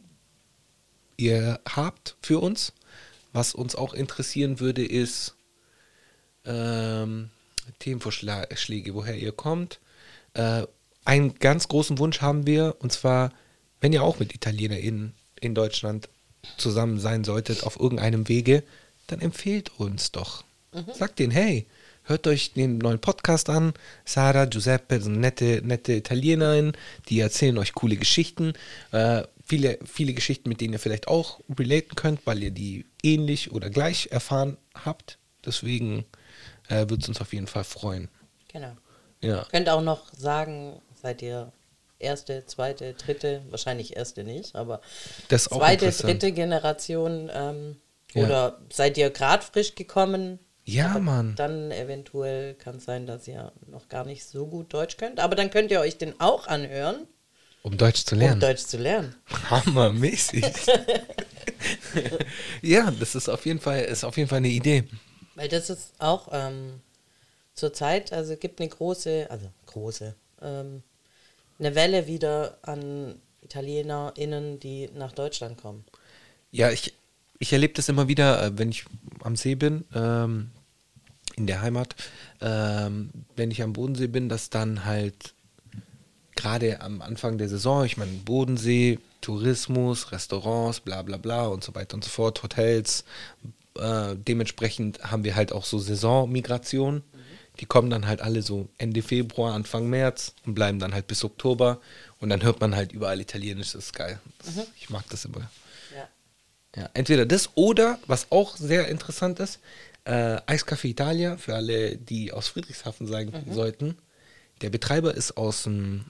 [1.17, 2.73] ihr habt für uns.
[3.31, 5.35] Was uns auch interessieren würde, ist
[6.45, 7.29] ähm,
[7.79, 9.79] Themenvorschläge, woher ihr kommt.
[10.33, 10.63] Äh,
[11.05, 13.31] einen ganz großen Wunsch haben wir, und zwar,
[13.81, 16.09] wenn ihr auch mit ItalienerInnen in Deutschland
[16.57, 18.63] zusammen sein solltet, auf irgendeinem Wege,
[19.07, 20.43] dann empfehlt uns doch.
[20.93, 21.65] Sagt denen, hey,
[22.09, 23.73] hört euch den neuen Podcast an.
[24.03, 26.73] Sara, Giuseppe sind nette, nette ItalienerInnen,
[27.07, 28.53] die erzählen euch coole Geschichten.
[28.91, 33.51] Äh, viele, viele Geschichten, mit denen ihr vielleicht auch relaten könnt, weil ihr die ähnlich
[33.51, 35.17] oder gleich erfahren habt.
[35.45, 36.05] Deswegen
[36.67, 38.09] äh, würde es uns auf jeden Fall freuen.
[38.51, 38.75] Genau.
[39.21, 39.45] Ja.
[39.51, 41.51] Könnt auch noch sagen, seid ihr
[41.99, 44.81] erste, zweite, dritte, wahrscheinlich erste nicht, aber
[45.29, 47.75] zweite, dritte Generation ähm,
[48.13, 48.23] Ja.
[48.23, 50.39] oder seid ihr gerade frisch gekommen?
[50.69, 51.35] Ja, aber Mann.
[51.35, 55.35] Dann eventuell kann es sein, dass ihr noch gar nicht so gut Deutsch könnt, aber
[55.35, 57.07] dann könnt ihr euch den auch anhören,
[57.63, 58.39] Um Deutsch zu um lernen.
[58.39, 59.15] Deutsch zu lernen.
[59.49, 60.45] Hammermäßig.
[62.61, 64.85] ja, das ist auf jeden Fall, ist auf jeden Fall eine Idee.
[65.35, 66.81] Weil das ist auch ähm,
[67.53, 70.83] zurzeit, also gibt eine große, also große, ähm,
[71.57, 75.83] eine Welle wieder an ItalienerInnen, die nach Deutschland kommen.
[76.51, 76.93] Ja, ich,
[77.39, 78.85] ich erlebe das immer wieder, äh, wenn ich
[79.21, 80.51] am See bin, ähm,
[81.39, 81.95] in der Heimat,
[82.41, 85.33] ähm, wenn ich am Bodensee bin, dass dann halt
[86.35, 91.75] gerade am Anfang der Saison, ich meine Bodensee, Tourismus, Restaurants, bla bla bla und so
[91.75, 93.03] weiter und so fort, Hotels,
[93.77, 97.03] äh, dementsprechend haben wir halt auch so Saisonmigration.
[97.59, 101.25] Die kommen dann halt alle so Ende Februar, Anfang März und bleiben dann halt bis
[101.25, 101.81] Oktober
[102.21, 104.19] und dann hört man halt überall Italienisch, das ist geil.
[104.45, 105.49] Das, Ich mag das immer.
[105.93, 106.07] Ja.
[106.75, 109.59] Ja, entweder das oder, was auch sehr interessant ist,
[110.09, 113.95] äh, Eiscafé Italia, für alle, die aus Friedrichshafen sein sollten.
[114.61, 116.05] Der Betreiber ist aus dem,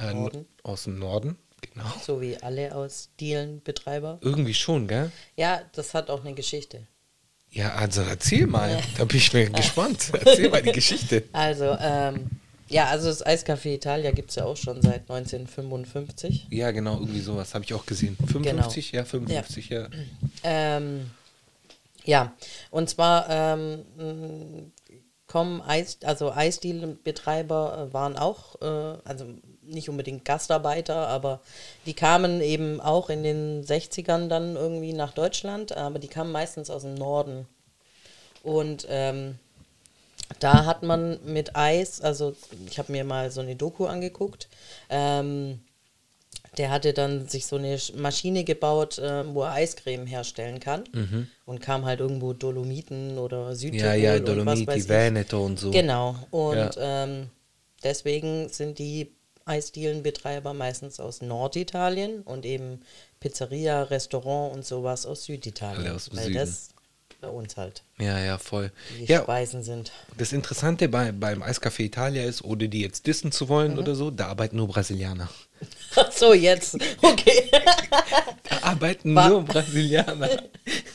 [0.00, 0.46] äh, Norden.
[0.64, 1.90] aus dem Norden, genau.
[2.04, 4.18] So wie alle aus Dielenbetreiber.
[4.22, 5.12] Irgendwie schon, gell?
[5.36, 6.86] Ja, das hat auch eine Geschichte.
[7.50, 10.10] Ja, also erzähl mal, da bin ich mir gespannt.
[10.12, 11.22] Erzähl mal die Geschichte.
[11.32, 12.28] Also, ähm,
[12.68, 16.48] ja, also das Eiscafé Italia gibt es ja auch schon seit 1955.
[16.50, 18.16] Ja, genau, irgendwie sowas habe ich auch gesehen.
[18.16, 19.88] 55, ja, 55, ja.
[20.42, 21.10] Ähm,
[22.04, 22.32] ja,
[22.70, 24.72] und zwar ähm,
[25.26, 29.26] kommen Eis, also Eisdielenbetreiber äh, waren auch, äh, also
[29.62, 31.40] nicht unbedingt Gastarbeiter, aber
[31.86, 36.70] die kamen eben auch in den 60ern dann irgendwie nach Deutschland, aber die kamen meistens
[36.70, 37.48] aus dem Norden.
[38.42, 39.38] Und ähm,
[40.38, 42.36] da hat man mit Eis, also
[42.68, 44.48] ich habe mir mal so eine Doku angeguckt,
[44.90, 45.60] ähm,
[46.58, 50.84] der hatte dann sich so eine Sch- Maschine gebaut, äh, wo er Eiscreme herstellen kann.
[51.46, 54.02] Und kam halt irgendwo Dolomiten oder Südtirol Mhm.
[54.02, 54.88] Ja, ja, und was Dolomiti, weiß ich.
[54.88, 55.70] Veneto und so.
[55.70, 56.16] Genau.
[56.30, 56.70] Und Ja.
[57.04, 57.28] ähm,
[57.82, 59.12] deswegen sind die
[59.46, 62.80] Eisdielenbetreiber meistens aus Norditalien und eben
[63.20, 65.84] Pizzeria, Restaurant und sowas aus Süditalien.
[65.86, 66.38] Alle aus dem weil Süden.
[66.38, 66.68] das
[67.24, 68.70] bei uns halt Ja, ja, voll.
[68.98, 69.92] die Ja, Speisen sind.
[70.18, 74.10] das Interessante bei, beim Eiscafé Italia ist, ohne die jetzt dissen zu wollen oder so,
[74.10, 75.28] da arbeiten nur Brasilianer.
[75.96, 76.76] Ach so, jetzt.
[77.02, 77.50] Okay.
[78.48, 80.28] Da arbeiten Wa- nur Brasilianer.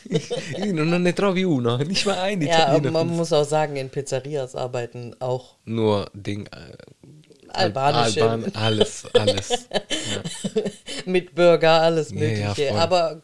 [0.73, 2.91] non ne trovi uno, nicht mal ein ja, aber Italiener.
[2.91, 6.45] man muss auch sagen, in Pizzerias arbeiten auch nur Ding.
[6.47, 6.77] Äh,
[7.49, 9.49] albanische Alban, alles, alles.
[9.49, 10.21] ja.
[11.05, 12.69] mit Burger, alles Ja, ja, Mögliche.
[12.69, 12.79] voll.
[12.79, 13.21] aber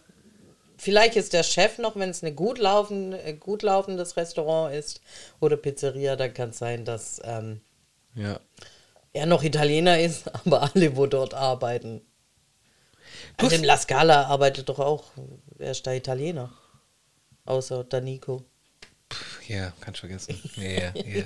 [0.86, 5.02] vielleicht ist der Chef noch, wenn es ein gut, laufen, äh, gut laufendes Restaurant ist
[5.40, 7.60] oder Pizzeria, dann kann es sein, dass ähm,
[8.14, 8.40] ja.
[9.12, 12.02] er noch Italiener ist, aber alle, wo dort arbeiten.
[13.42, 15.06] Hast- im La Scala arbeitet doch auch,
[15.58, 16.54] wer ist da Italiener?
[17.46, 18.44] Außer Danico.
[19.48, 20.40] Ja, kannst vergessen.
[20.56, 21.24] Ja, ja, ja,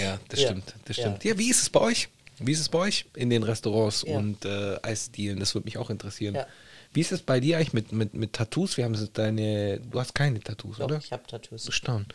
[0.00, 0.48] ja das Ja.
[0.48, 1.02] stimmt, das Ja.
[1.04, 1.24] stimmt.
[1.24, 1.38] Ja.
[1.38, 2.08] wie ist es bei euch?
[2.38, 4.16] Wie ist es bei euch in den Restaurants Ja.
[4.18, 5.38] und äh, Eisdielen?
[5.38, 6.34] Das würde mich auch interessieren.
[6.34, 6.46] Ja.
[6.92, 8.76] Wie ist es bei dir eigentlich mit, mit, mit Tattoos?
[8.76, 10.98] Wir haben deine, du hast keine Tattoos, Doch, oder?
[10.98, 11.64] ich habe Tattoos.
[11.64, 12.06] Bestaunen.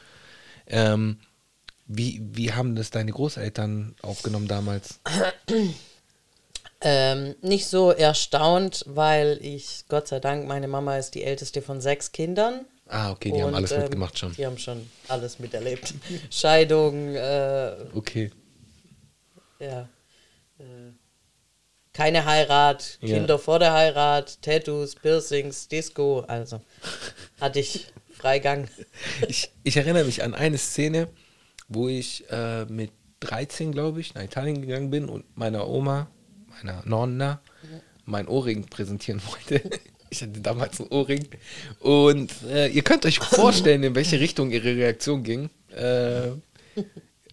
[0.67, 1.17] Ähm,
[1.87, 4.99] wie, wie haben das deine Großeltern aufgenommen damals?
[6.81, 11.81] Ähm, nicht so erstaunt, weil ich, Gott sei Dank, meine Mama ist die älteste von
[11.81, 12.65] sechs Kindern.
[12.87, 14.33] Ah, okay, die haben Und, alles ähm, mitgemacht schon.
[14.33, 15.93] Die haben schon alles miterlebt.
[16.29, 18.31] Scheidung, äh, Okay.
[19.59, 19.89] ja.
[20.59, 20.91] Äh,
[21.97, 23.15] keine Heirat, Ja.
[23.15, 26.62] Kinder vor der Heirat, Tattoos, Piercings, Disco, also
[27.41, 28.67] hatte ich Freigang.
[29.27, 31.07] Ich, ich erinnere mich an eine Szene,
[31.67, 36.07] wo ich äh, mit 13, glaube ich, nach Italien gegangen bin und meiner Oma,
[36.49, 37.41] meiner Nonna,
[38.05, 39.67] mein Ohrring präsentieren wollte.
[40.10, 41.27] Ich hatte damals einen Ohrring.
[41.81, 45.49] Und äh, ihr könnt euch vorstellen, in welche Richtung ihre Reaktion ging.
[45.75, 46.29] Äh,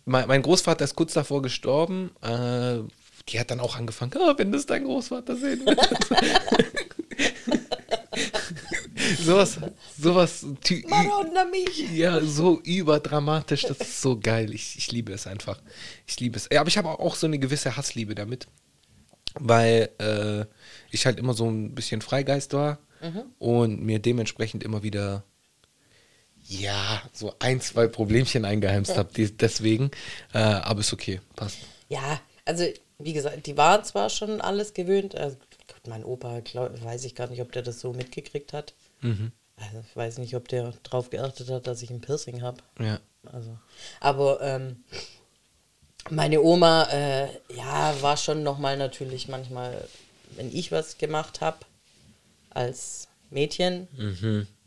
[0.05, 2.11] mein, mein Großvater ist kurz davor gestorben.
[2.21, 2.79] Äh,
[3.29, 5.77] die hat dann auch angefangen, "Ah, wenn das dein Großvater sehen will.
[9.25, 9.59] sowas,
[9.99, 11.91] sowas, unter mich.
[11.93, 14.55] ja, so überdramatisch, das ist so geil.
[14.55, 15.61] Ich, ich liebe es einfach.
[16.07, 16.49] Ich liebe es.
[16.53, 18.47] Ja, aber ich habe auch so eine gewisse Hassliebe damit,
[19.35, 20.45] weil äh,
[20.91, 22.79] ich halt immer so ein bisschen Freigeist war
[23.39, 25.25] und mir dementsprechend immer wieder,
[26.47, 29.11] ja, so ein, zwei Problemchen eingeheimst habe.
[29.13, 29.91] Deswegen,
[30.33, 31.59] äh, aber ist okay, passt.
[31.91, 32.65] Ja, also
[32.99, 35.15] wie gesagt, die waren zwar schon alles gewöhnt.
[35.15, 35.37] Also,
[35.87, 38.75] mein Opa, glaub, weiß ich gar nicht, ob der das so mitgekriegt hat.
[39.57, 42.59] Also, ich weiß nicht, ob der drauf geachtet hat, dass ich ein Piercing habe.
[42.79, 43.01] Ja.
[43.33, 43.57] Also,
[44.01, 44.85] aber ähm,
[46.11, 49.87] meine Oma, äh, ja, war schon nochmal natürlich manchmal,
[50.37, 51.59] wenn ich was gemacht habe
[52.51, 53.89] als Mädchen,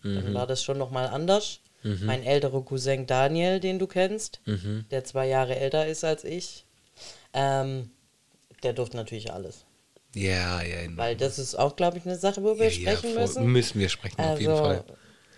[0.03, 1.59] dann war das schon nochmal anders.
[1.83, 4.41] Mein älterer Cousin Daniel, den du kennst,
[4.91, 6.65] der zwei Jahre älter ist als ich,
[7.33, 7.91] ähm,
[8.67, 9.63] der durfte natürlich alles.
[10.13, 13.13] Ja, ja, Weil das ist auch, glaube ich, eine Sache, wo wir ja, ja, sprechen
[13.13, 13.45] voll- müssen.
[13.47, 14.83] Müssen wir sprechen, auf jeden Also, Fall.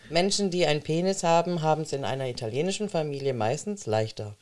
[0.10, 4.36] Menschen, die einen Penis haben, haben es in einer italienischen Familie meistens leichter.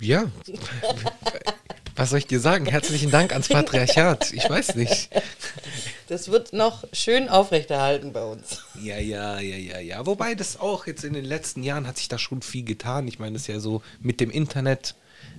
[0.00, 0.30] Ja.
[1.96, 2.64] Was soll ich dir sagen?
[2.66, 4.32] Herzlichen Dank ans Patriarchat.
[4.32, 5.10] Ich weiß nicht.
[6.06, 8.62] Das wird noch schön aufrechterhalten bei uns.
[8.80, 10.06] Ja, ja, ja, ja, ja.
[10.06, 13.08] Wobei das auch jetzt in den letzten Jahren hat sich da schon viel getan.
[13.08, 14.94] Ich meine, das ist ja so mit dem Internet.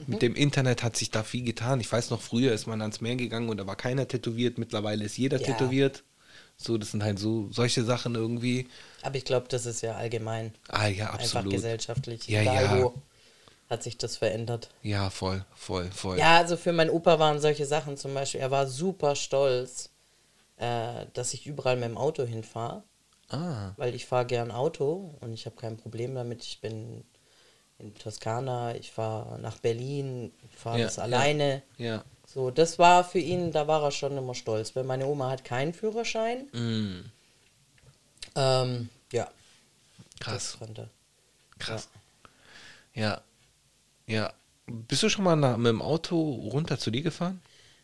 [0.10, 1.80] Mit dem Internet hat sich da viel getan.
[1.80, 4.58] Ich weiß noch, früher ist man ans Meer gegangen und da war keiner tätowiert.
[4.58, 5.45] Mittlerweile ist jeder Ja.
[5.48, 6.04] tätowiert.
[6.58, 8.67] So, das sind halt so solche Sachen irgendwie.
[9.02, 11.54] Aber ich glaube, das ist ja allgemein Ah ja, einfach absolut.
[11.54, 12.28] gesellschaftlich.
[12.28, 12.84] Ja, Egal ja.
[12.84, 12.93] wo
[13.69, 14.69] hat sich das verändert.
[14.82, 16.17] Ja, voll, voll, voll.
[16.17, 19.89] Ja, also für meinen Opa waren solche Sachen zum Beispiel, er war super stolz,
[20.58, 22.84] äh, dass ich überall mit dem Auto hinfahre,
[23.30, 26.43] Ah, weil ich fahre gern Auto und ich habe kein Problem damit.
[26.43, 27.04] Ich bin
[27.80, 31.04] in Toskana, ich fahre nach Berlin, fahre Ja, das ja.
[31.04, 31.63] alleine.
[31.78, 32.04] ja.
[32.28, 35.44] So, das war für ihn, da war er schon immer stolz, weil meine Oma hat
[35.44, 36.48] keinen Führerschein.
[36.54, 37.12] Mm,
[38.36, 39.28] Ähm, ja,
[40.20, 40.58] krass,
[41.58, 41.89] krass.
[42.94, 43.22] Ja,
[44.08, 44.34] ja.
[44.68, 46.20] Bist du schon mal nach, mit dem Auto
[46.54, 47.42] runter zu dir gefahren?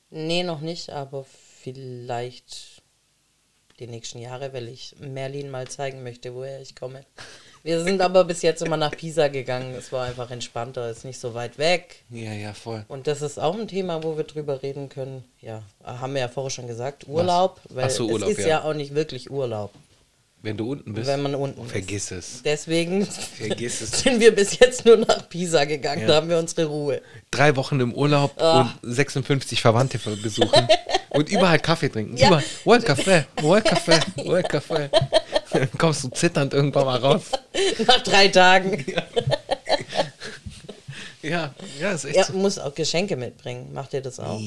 [0.10, 2.82] Nee, noch nicht, aber vielleicht
[3.80, 7.06] die nächsten Jahre, weil ich Merlin mal zeigen möchte, woher ich komme.
[7.66, 9.74] Wir sind aber bis jetzt immer nach Pisa gegangen.
[9.74, 12.04] Es war einfach entspannter, ist nicht so weit weg.
[12.12, 12.86] Ja, ja, voll.
[12.88, 15.24] Und das ist auch ein Thema, wo wir drüber reden können.
[15.42, 18.60] Ja, haben wir ja vorher schon gesagt, Urlaub, weil Ach so, Urlaub, es ist ja.
[18.60, 18.64] ja.
[18.66, 19.72] auch nicht wirklich Urlaub,
[20.44, 21.08] Wenn du unten bist.
[21.08, 21.72] wenn man unten ist.
[21.72, 22.42] Vergiss es.
[22.46, 24.00] Deswegen Vergiss es.
[24.04, 26.08] sind wir bis jetzt nur nach Pisa gegangen, Ja.
[26.08, 27.02] da haben wir unsere Ruhe.
[27.32, 28.76] Drei Wochen im Urlaub Ah.
[28.84, 30.68] und 56 Verwandte besuchen.
[31.10, 32.16] und überall Kaffee trinken.
[32.16, 32.28] Ja.
[32.28, 32.44] Überall.
[32.64, 33.26] Wo ein Kaffee?
[33.42, 34.90] Wo ein Kaffee?
[35.60, 37.24] Dann kommst du zitternd irgendwann mal raus.
[37.88, 38.86] Nach drei Tagen.
[41.22, 42.34] Ja, ja, ist echt Er so.
[42.34, 43.74] muss auch Geschenke mitbringen.
[43.74, 44.40] Macht ihr das auch?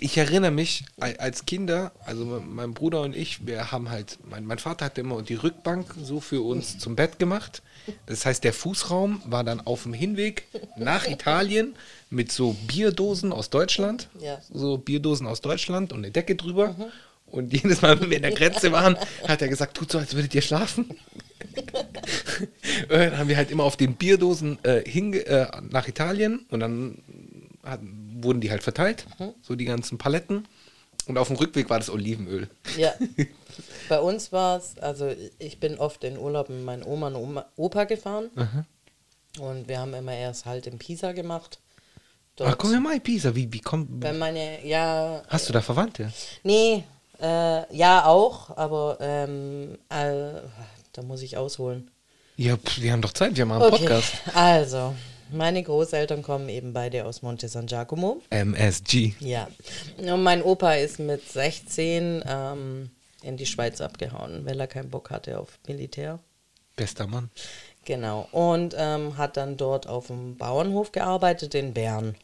[0.00, 0.84] Ich erinnere mich
[1.18, 5.02] als Kinder, also me- mein Bruder und ich, wir haben halt, mein, mein Vater hatte
[5.02, 7.60] immer die Rückbank so für uns zum Bett gemacht.
[8.06, 10.44] Das heißt, der Fußraum war dann auf dem Hinweg
[10.76, 11.74] nach Italien
[12.08, 14.08] mit so Bierdosen aus Deutschland.
[14.20, 14.38] Ja.
[14.52, 16.74] So Bierdosen aus Deutschland und eine Decke drüber.
[17.30, 20.14] Und jedes Mal, wenn wir in der Grenze waren, hat er gesagt, tut so, als
[20.14, 20.86] würdet ihr schlafen.
[20.86, 20.98] Und
[22.90, 26.98] dann haben wir halt immer auf den Bierdosen äh, hinge äh, nach Italien und dann
[27.62, 27.80] hat,
[28.20, 29.06] wurden die halt verteilt,
[29.42, 30.46] so die ganzen Paletten.
[31.06, 32.48] Und auf dem Rückweg war das Olivenöl.
[32.76, 32.92] Ja.
[33.88, 37.46] Bei uns war es, also ich bin oft in Urlaub mit meinen Oma und Oma,
[37.56, 38.30] Opa gefahren.
[39.38, 41.58] Und wir haben immer erst halt in Pisa gemacht.
[42.38, 43.34] Ach, komm ja mal in Pisa.
[43.34, 46.10] Wie, wie komm, Wenn meine, ja, hast du da Verwandte?
[46.42, 46.84] nee,
[47.20, 50.40] äh, ja auch, aber ähm, äh,
[50.92, 51.90] da muss ich ausholen.
[52.36, 54.14] Ja, pff, wir haben doch Zeit, wir machen einen Okay, Podcast.
[54.34, 54.94] also,
[55.30, 58.20] meine Großeltern kommen eben beide aus Monte San Giacomo.
[58.30, 59.14] MSG.
[59.20, 59.48] Ja.
[59.98, 62.90] Und mein Opa ist mit 16 ähm,
[63.22, 66.18] in die Schweiz abgehauen, weil er keinen Bock hatte auf Militär.
[66.76, 67.30] Bester Mann.
[67.84, 68.26] Genau.
[68.32, 72.14] Und ähm, hat dann dort auf dem Bauernhof gearbeitet in Bern,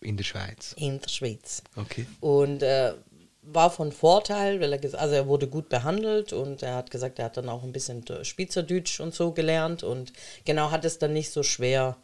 [0.00, 0.74] In der Schweiz.
[0.78, 1.62] in der Schweiz.
[1.76, 2.06] Okay.
[2.20, 2.94] Und äh,
[3.42, 7.18] war von Vorteil, weil er ges- also er wurde gut behandelt und er hat gesagt,
[7.18, 10.12] er hat dann auch ein bisschen Schweizerdeutsch und so gelernt und
[10.44, 11.96] genau hat es dann nicht so schwer,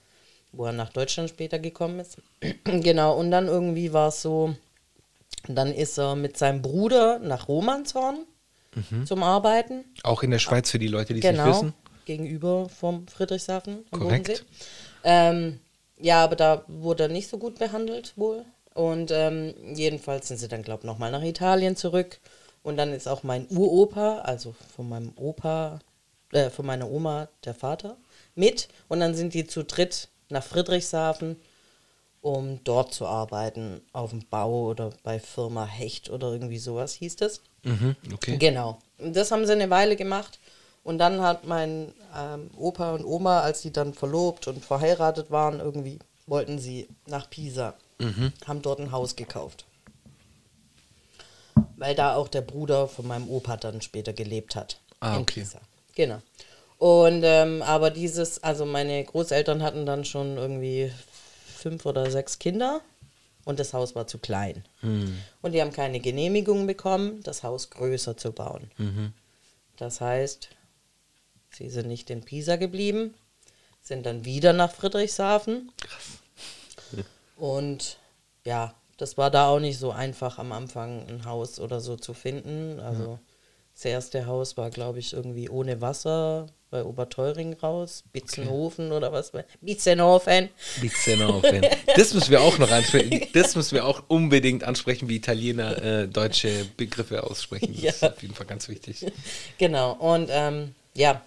[0.52, 2.16] wo er nach Deutschland später gekommen ist.
[2.64, 4.54] genau, und dann irgendwie war es so,
[5.48, 8.18] dann ist er mit seinem Bruder nach Romanshorn
[9.06, 9.84] zum Arbeiten.
[10.02, 11.74] Auch in der Schweiz für die Leute, die es nicht Genau, wissen.
[12.04, 14.26] gegenüber vom Friedrichshafen Korrekt.
[14.28, 14.44] Bodensee.
[15.04, 15.60] Ähm,
[15.98, 18.44] ja, aber da wurde er nicht so gut behandelt wohl.
[18.76, 22.20] Und ähm, jedenfalls sind sie dann, glaube ich, nochmal nach Italien zurück.
[22.62, 25.78] Und dann ist auch mein Uropa, also von meinem Opa,
[26.32, 27.96] äh, von meiner Oma, der Vater,
[28.34, 28.68] mit.
[28.88, 31.36] Und dann sind die zu dritt nach Friedrichshafen,
[32.20, 37.16] um dort zu arbeiten, auf dem Bau oder bei Firma Hecht oder irgendwie sowas hieß
[37.16, 37.40] das.
[37.62, 38.36] Mhm, okay.
[38.36, 38.78] Genau.
[38.98, 40.38] Und das haben sie eine Weile gemacht.
[40.84, 45.60] Und dann hat mein ähm, Opa und Oma, als sie dann verlobt und verheiratet waren,
[45.60, 47.74] irgendwie wollten sie nach Pisa,
[48.46, 49.64] haben dort ein Haus gekauft.
[51.76, 54.80] Weil da auch der Bruder von meinem Opa dann später gelebt hat.
[55.00, 55.40] Ah, in okay.
[55.40, 55.60] Pisa.
[55.94, 56.20] Genau.
[56.78, 60.92] Und ähm, aber dieses, also meine Großeltern hatten dann schon irgendwie
[61.46, 62.82] fünf oder sechs Kinder
[63.44, 64.64] und das Haus war zu klein.
[65.40, 68.70] Und die haben keine Genehmigung bekommen, das Haus größer zu bauen.
[69.76, 70.50] Das heißt,
[71.50, 73.14] sie sind nicht in Pisa geblieben,
[73.82, 75.72] sind dann wieder nach Friedrichshafen.
[77.36, 77.98] Und
[78.44, 82.14] ja, das war da auch nicht so einfach am Anfang ein Haus oder so zu
[82.14, 82.80] finden.
[82.80, 83.18] Also
[83.74, 89.32] das erste Haus war, glaube ich, irgendwie ohne Wasser bei Oberteuring raus, Bitzenhofen oder was.
[89.60, 90.48] Bitzenhofen.
[90.80, 91.62] Bitzenhofen.
[91.94, 93.20] Das müssen wir auch noch ansprechen.
[93.34, 97.74] Das müssen wir auch unbedingt ansprechen, wie Italiener äh, deutsche Begriffe aussprechen.
[97.74, 98.10] Das ist Ja.
[98.12, 99.06] auf jeden Fall ganz wichtig.
[99.58, 101.22] Genau, und ähm, ja,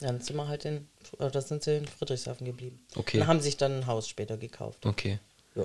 [0.00, 0.86] dann sind wir halt in,
[1.18, 2.80] oder sind sie in Friedrichshafen geblieben.
[2.96, 3.20] Okay.
[3.20, 4.86] Und haben sich dann ein Haus später gekauft.
[4.86, 5.18] Okay.
[5.54, 5.64] Ja.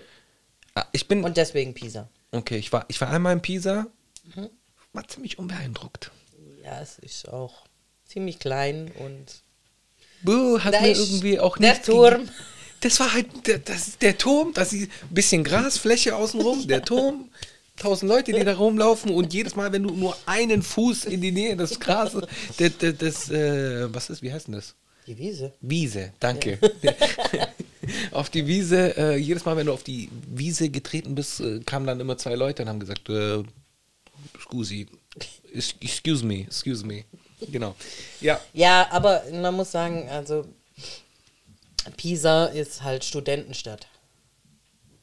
[0.75, 1.23] Ah, ich bin.
[1.23, 2.09] Und deswegen Pisa.
[2.31, 3.87] Okay, ich war, ich war einmal in Pisa.
[4.93, 6.11] War ziemlich unbeeindruckt.
[6.63, 7.65] Ja, es ist auch
[8.05, 9.25] ziemlich klein und
[10.23, 11.85] Buh, hat Da mir ist irgendwie auch der nicht.
[11.85, 12.29] Turm.
[12.81, 16.83] Das war halt der, das ist der Turm, das ist ein bisschen Grasfläche außenrum, der
[16.83, 17.29] Turm,
[17.77, 21.31] tausend Leute, die da rumlaufen und jedes Mal, wenn du nur einen Fuß in die
[21.31, 22.23] Nähe des Grases,
[22.59, 24.75] des, des, des äh, was ist, wie heißt denn das?
[25.07, 25.53] die Wiese.
[25.61, 26.59] Wiese, danke.
[28.11, 31.85] auf die Wiese, äh, jedes Mal, wenn du auf die Wiese getreten bist, äh, kamen
[31.87, 33.43] dann immer zwei Leute und haben gesagt, äh,
[34.39, 34.87] scusi,
[35.53, 37.05] excuse me, excuse me.
[37.51, 37.75] Genau.
[38.21, 40.45] Ja, Ja, aber man muss sagen, also
[41.97, 43.87] Pisa ist halt Studentenstadt.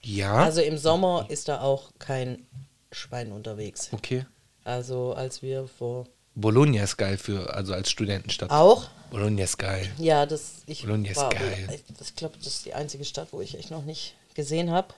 [0.02, 2.46] ja, Also im Sommer ist da auch kein
[2.90, 3.88] Schwein unterwegs.
[3.92, 4.26] okay.
[4.64, 8.50] Also als wir vor Bologna ist geil für, also als Studentenstadt.
[8.50, 9.90] auch Bologna ist geil.
[9.98, 11.68] Ja, das ich Bologna ist war, geil.
[11.74, 14.94] Ich, ich glaube, das ist die einzige Stadt, wo ich echt noch nicht gesehen habe.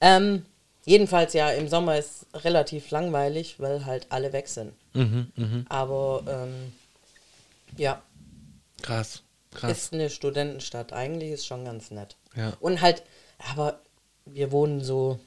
[0.00, 0.44] Ähm,
[0.84, 4.72] jedenfalls ja, im Sommer ist relativ langweilig, weil halt alle weg sind.
[4.94, 6.72] Mhm, Aber ähm,
[7.76, 8.02] ja,
[8.82, 9.70] Krass, krass.
[9.70, 10.92] ist eine Studentenstadt.
[10.92, 12.16] Eigentlich ist schon ganz nett.
[12.34, 12.54] Ja.
[12.58, 13.04] Und halt,
[13.38, 13.78] aber
[14.24, 15.20] wir wohnen so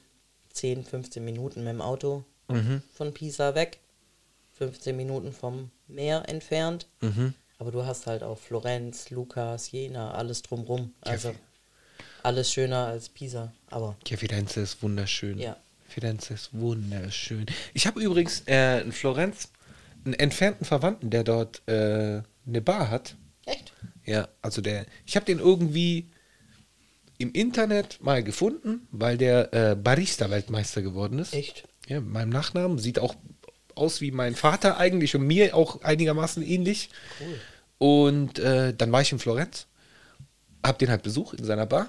[0.52, 2.82] 10, 15 Minuten mit dem Auto Mhm.
[2.94, 3.78] von Pisa weg.
[4.58, 6.86] 15 Minuten vom Meer entfernt.
[7.00, 7.34] Mhm.
[7.58, 10.92] Aber du hast halt auch Florenz, Lukas, Jena, alles drumrum.
[11.00, 11.34] Also
[12.22, 13.52] alles schöner als Pisa.
[13.70, 15.38] Aber Ja, Firenze ist wunderschön.
[15.38, 15.56] Ja.
[15.88, 17.46] Firenze ist wunderschön.
[17.74, 19.50] Ich habe übrigens äh, in Florenz
[20.04, 23.16] einen entfernten Verwandten, der dort äh, eine Bar hat.
[23.46, 23.72] echt?
[24.04, 26.10] Ja, also der, ich habe den irgendwie
[27.16, 31.32] im Internet mal gefunden, weil der äh, Barista-Weltmeister geworden ist.
[31.32, 31.66] Echt?
[31.86, 32.78] Ja, mit meinem Nachnamen.
[32.78, 33.14] Sieht auch
[33.76, 36.90] aus wie mein Vater eigentlich und mir auch einigermaßen ähnlich.
[37.78, 39.66] Und äh, dann war ich in Florenz,
[40.62, 41.88] hab den halt besucht in seiner Bar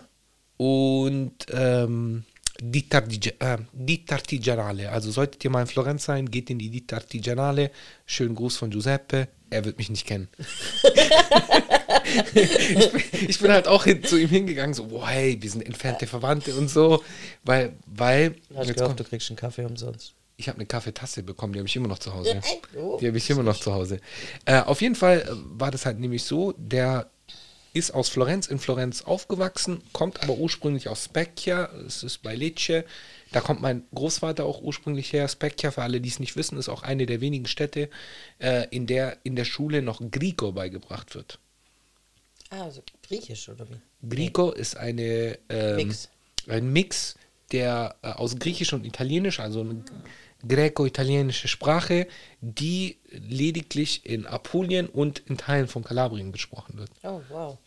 [0.58, 2.24] und ähm,
[2.60, 4.92] die, Tartige, äh, die Tartigianale.
[4.92, 7.72] Also solltet ihr mal in Florenz sein, geht in die Die Tartigianale.
[8.06, 9.28] Schönen Gruß von Giuseppe.
[9.50, 10.28] Er wird mich nicht kennen.
[12.34, 15.66] ich, bin, ich bin halt auch hin, zu ihm hingegangen, so, boah, hey, wir sind
[15.66, 17.04] entfernte Verwandte und so,
[17.44, 20.14] weil, weil, Hast jetzt gehofft, kommt, du kriegst einen Kaffee umsonst.
[20.38, 22.42] Ich habe eine Kaffeetasse bekommen, die habe ich immer noch zu Hause.
[23.00, 24.00] Die habe ich immer noch zu Hause.
[24.46, 25.28] Äh, auf jeden Fall äh,
[25.60, 27.10] war das halt nämlich so, der
[27.74, 32.86] ist aus Florenz in Florenz aufgewachsen, kommt aber ursprünglich aus Specchia, es ist bei Lecce.
[33.34, 35.28] Da kommt mein Großvater auch ursprünglich her.
[35.28, 37.90] Specchia, für alle, die es nicht wissen, ist auch eine der wenigen Städte,
[38.40, 41.40] äh, in der in der Schule noch Grico beigebracht wird.
[42.50, 44.08] Ah, also griechisch oder wie?
[44.08, 46.10] Grico ist eine, ähm, Mix.
[46.48, 47.16] ein Mix,
[47.52, 49.84] der äh, aus Griechisch und Italienisch, also eine
[50.48, 52.08] greco-italienische Sprache,
[52.42, 56.90] die lediglich in Apulien und in Teilen von Kalabrien gesprochen wird.
[57.04, 57.58] Oh, wow.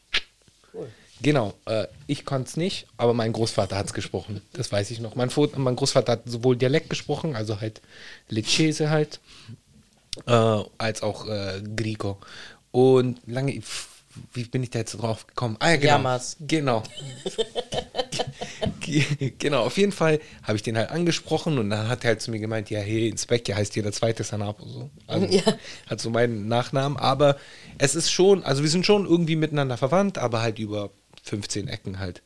[0.72, 0.89] Cool.
[1.20, 4.41] Genau, äh, ich konnte es nicht, aber mein Großvater hat es gesprochen.
[4.53, 5.16] Das weiß ich noch.
[5.16, 7.81] Mein, mein Großvater hat sowohl Dialekt gesprochen, also halt
[8.29, 9.18] Lecese halt,
[10.26, 12.18] äh, als auch äh, Grico.
[12.70, 13.61] Und lange,
[14.33, 15.57] wie bin ich da jetzt drauf gekommen?
[15.59, 15.93] Ah, ja, genau.
[15.93, 16.37] Yamas.
[16.41, 16.83] Genau.
[19.39, 22.30] genau, auf jeden Fall habe ich den halt angesprochen und dann hat er halt zu
[22.30, 24.91] mir gemeint, ja, hey, Inspektor heißt jeder zweite Sanapo so.
[25.07, 25.43] Also Ja.
[25.86, 27.36] hat so meinen Nachnamen, aber
[27.78, 30.91] es ist schon, also wir sind schon irgendwie miteinander verwandt, aber halt über
[31.22, 32.22] 15 Ecken halt.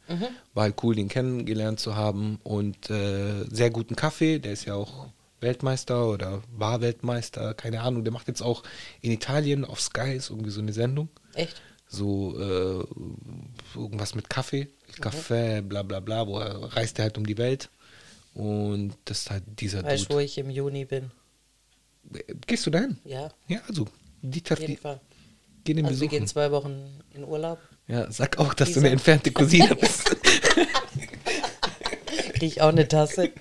[0.54, 4.38] War halt cool, den kennengelernt zu haben und äh, sehr guten Kaffee.
[4.38, 5.06] Der ist ja auch
[5.40, 8.04] Weltmeister oder war Weltmeister, keine Ahnung.
[8.04, 8.62] Der macht jetzt auch
[9.00, 11.08] in Italien auf Sky ist irgendwie so eine Sendung.
[11.34, 11.60] Echt?
[11.88, 12.84] So äh,
[13.77, 14.68] irgendwas mit Kaffee,
[15.01, 17.68] Kaffee, bla bla bla, wo er reist er halt um die Welt.
[18.35, 21.11] Und das ist halt dieser Weißt du, wo ich im Juni bin?
[22.47, 22.99] Gehst du dahin?
[23.05, 23.87] Ja, Ja, also
[24.23, 25.01] Dieter, auf jeden die, Fall.
[25.64, 26.33] geh den Also wir gehen besuchen.
[26.47, 26.83] zwei Wochen
[27.14, 27.59] in Urlaub.
[27.89, 28.81] Ja, sag auch, dass du Lisa.
[28.87, 30.05] eine entfernte Cousine bist.
[32.35, 33.31] Krieg ich auch eine Tasse.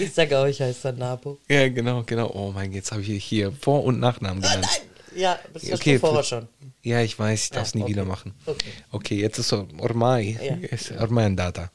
[0.00, 1.38] ich sage auch, ich heiße Sanabo.
[1.48, 2.30] ja, genau, genau.
[2.34, 4.66] Oh mein Gott, jetzt habe ich hier Vor- und Nachnamen genannt.
[5.14, 6.48] Ja, das hast Okay, du vorher schon.
[6.82, 7.92] Ja, ich weiß, ich darf es Ja, nie okay.
[7.92, 8.34] wieder machen.
[8.46, 8.70] Okay.
[8.92, 10.54] Okay, jetzt ist so, ormai, Ja.
[10.68, 11.70] ist ormai andata.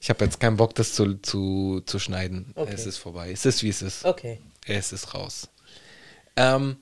[0.00, 2.52] Ich habe jetzt keinen Bock, das zu, zu, zu schneiden.
[2.54, 2.72] Okay.
[2.74, 3.30] Es ist vorbei.
[3.32, 4.04] Es ist, wie es ist.
[4.04, 4.40] Okay.
[4.66, 5.48] Es ist raus.
[6.36, 6.76] Ähm,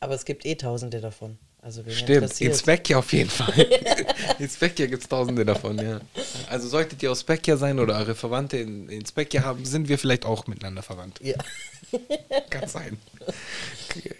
[0.00, 1.38] Aber es gibt eh tausende davon.
[1.62, 2.54] Also stimmt, in?
[2.54, 3.52] Specchia auf jeden Fall.
[4.38, 6.00] in Specchia gibt es tausende davon, ja.
[6.48, 9.98] Also solltet ihr aus Specchia sein oder eure Verwandte in, in Specchia haben, sind wir
[9.98, 11.18] vielleicht auch miteinander verwandt.
[11.22, 11.36] Ja.
[12.50, 12.98] Kann sein.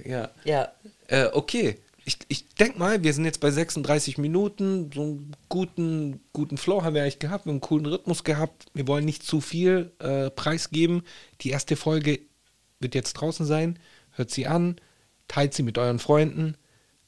[0.04, 0.30] Ja.
[0.44, 0.72] ja,
[1.08, 1.78] Äh, okay.
[2.08, 4.92] Ich, ich denke mal, wir sind jetzt bei 36 Minuten.
[4.94, 8.66] So einen guten, guten Flow haben wir eigentlich gehabt, wir haben einen coolen Rhythmus gehabt.
[8.74, 11.02] Wir wollen nicht zu viel äh, preisgeben.
[11.40, 12.20] Die erste Folge
[12.78, 13.80] wird jetzt draußen sein.
[14.12, 14.76] Hört sie an,
[15.26, 16.56] teilt sie mit euren Freunden,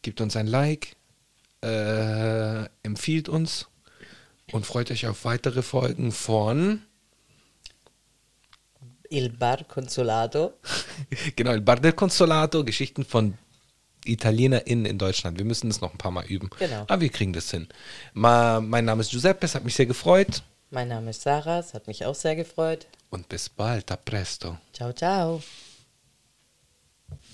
[0.03, 0.97] gebt uns ein Like,
[1.63, 3.69] äh, empfiehlt uns
[4.51, 6.83] und freut euch auf weitere Folgen von
[9.11, 10.55] Il Bar Consolato.
[11.37, 13.39] genau, Il Bar del Consolato, Geschichten von
[14.05, 15.39] ItalienerInnen in Deutschland.
[15.39, 16.51] Wir müssen das noch ein paar Mal üben.
[16.59, 16.85] Genau.
[16.89, 17.69] Aber wir kriegen das hin.
[18.15, 20.43] Ma, mein Name ist Giuseppe, es hat mich sehr gefreut.
[20.71, 22.87] Mein Name ist Sarah, es hat mich auch sehr gefreut.
[23.11, 24.59] Und bis bald, a presto.
[24.73, 25.43] Ciao, ciao.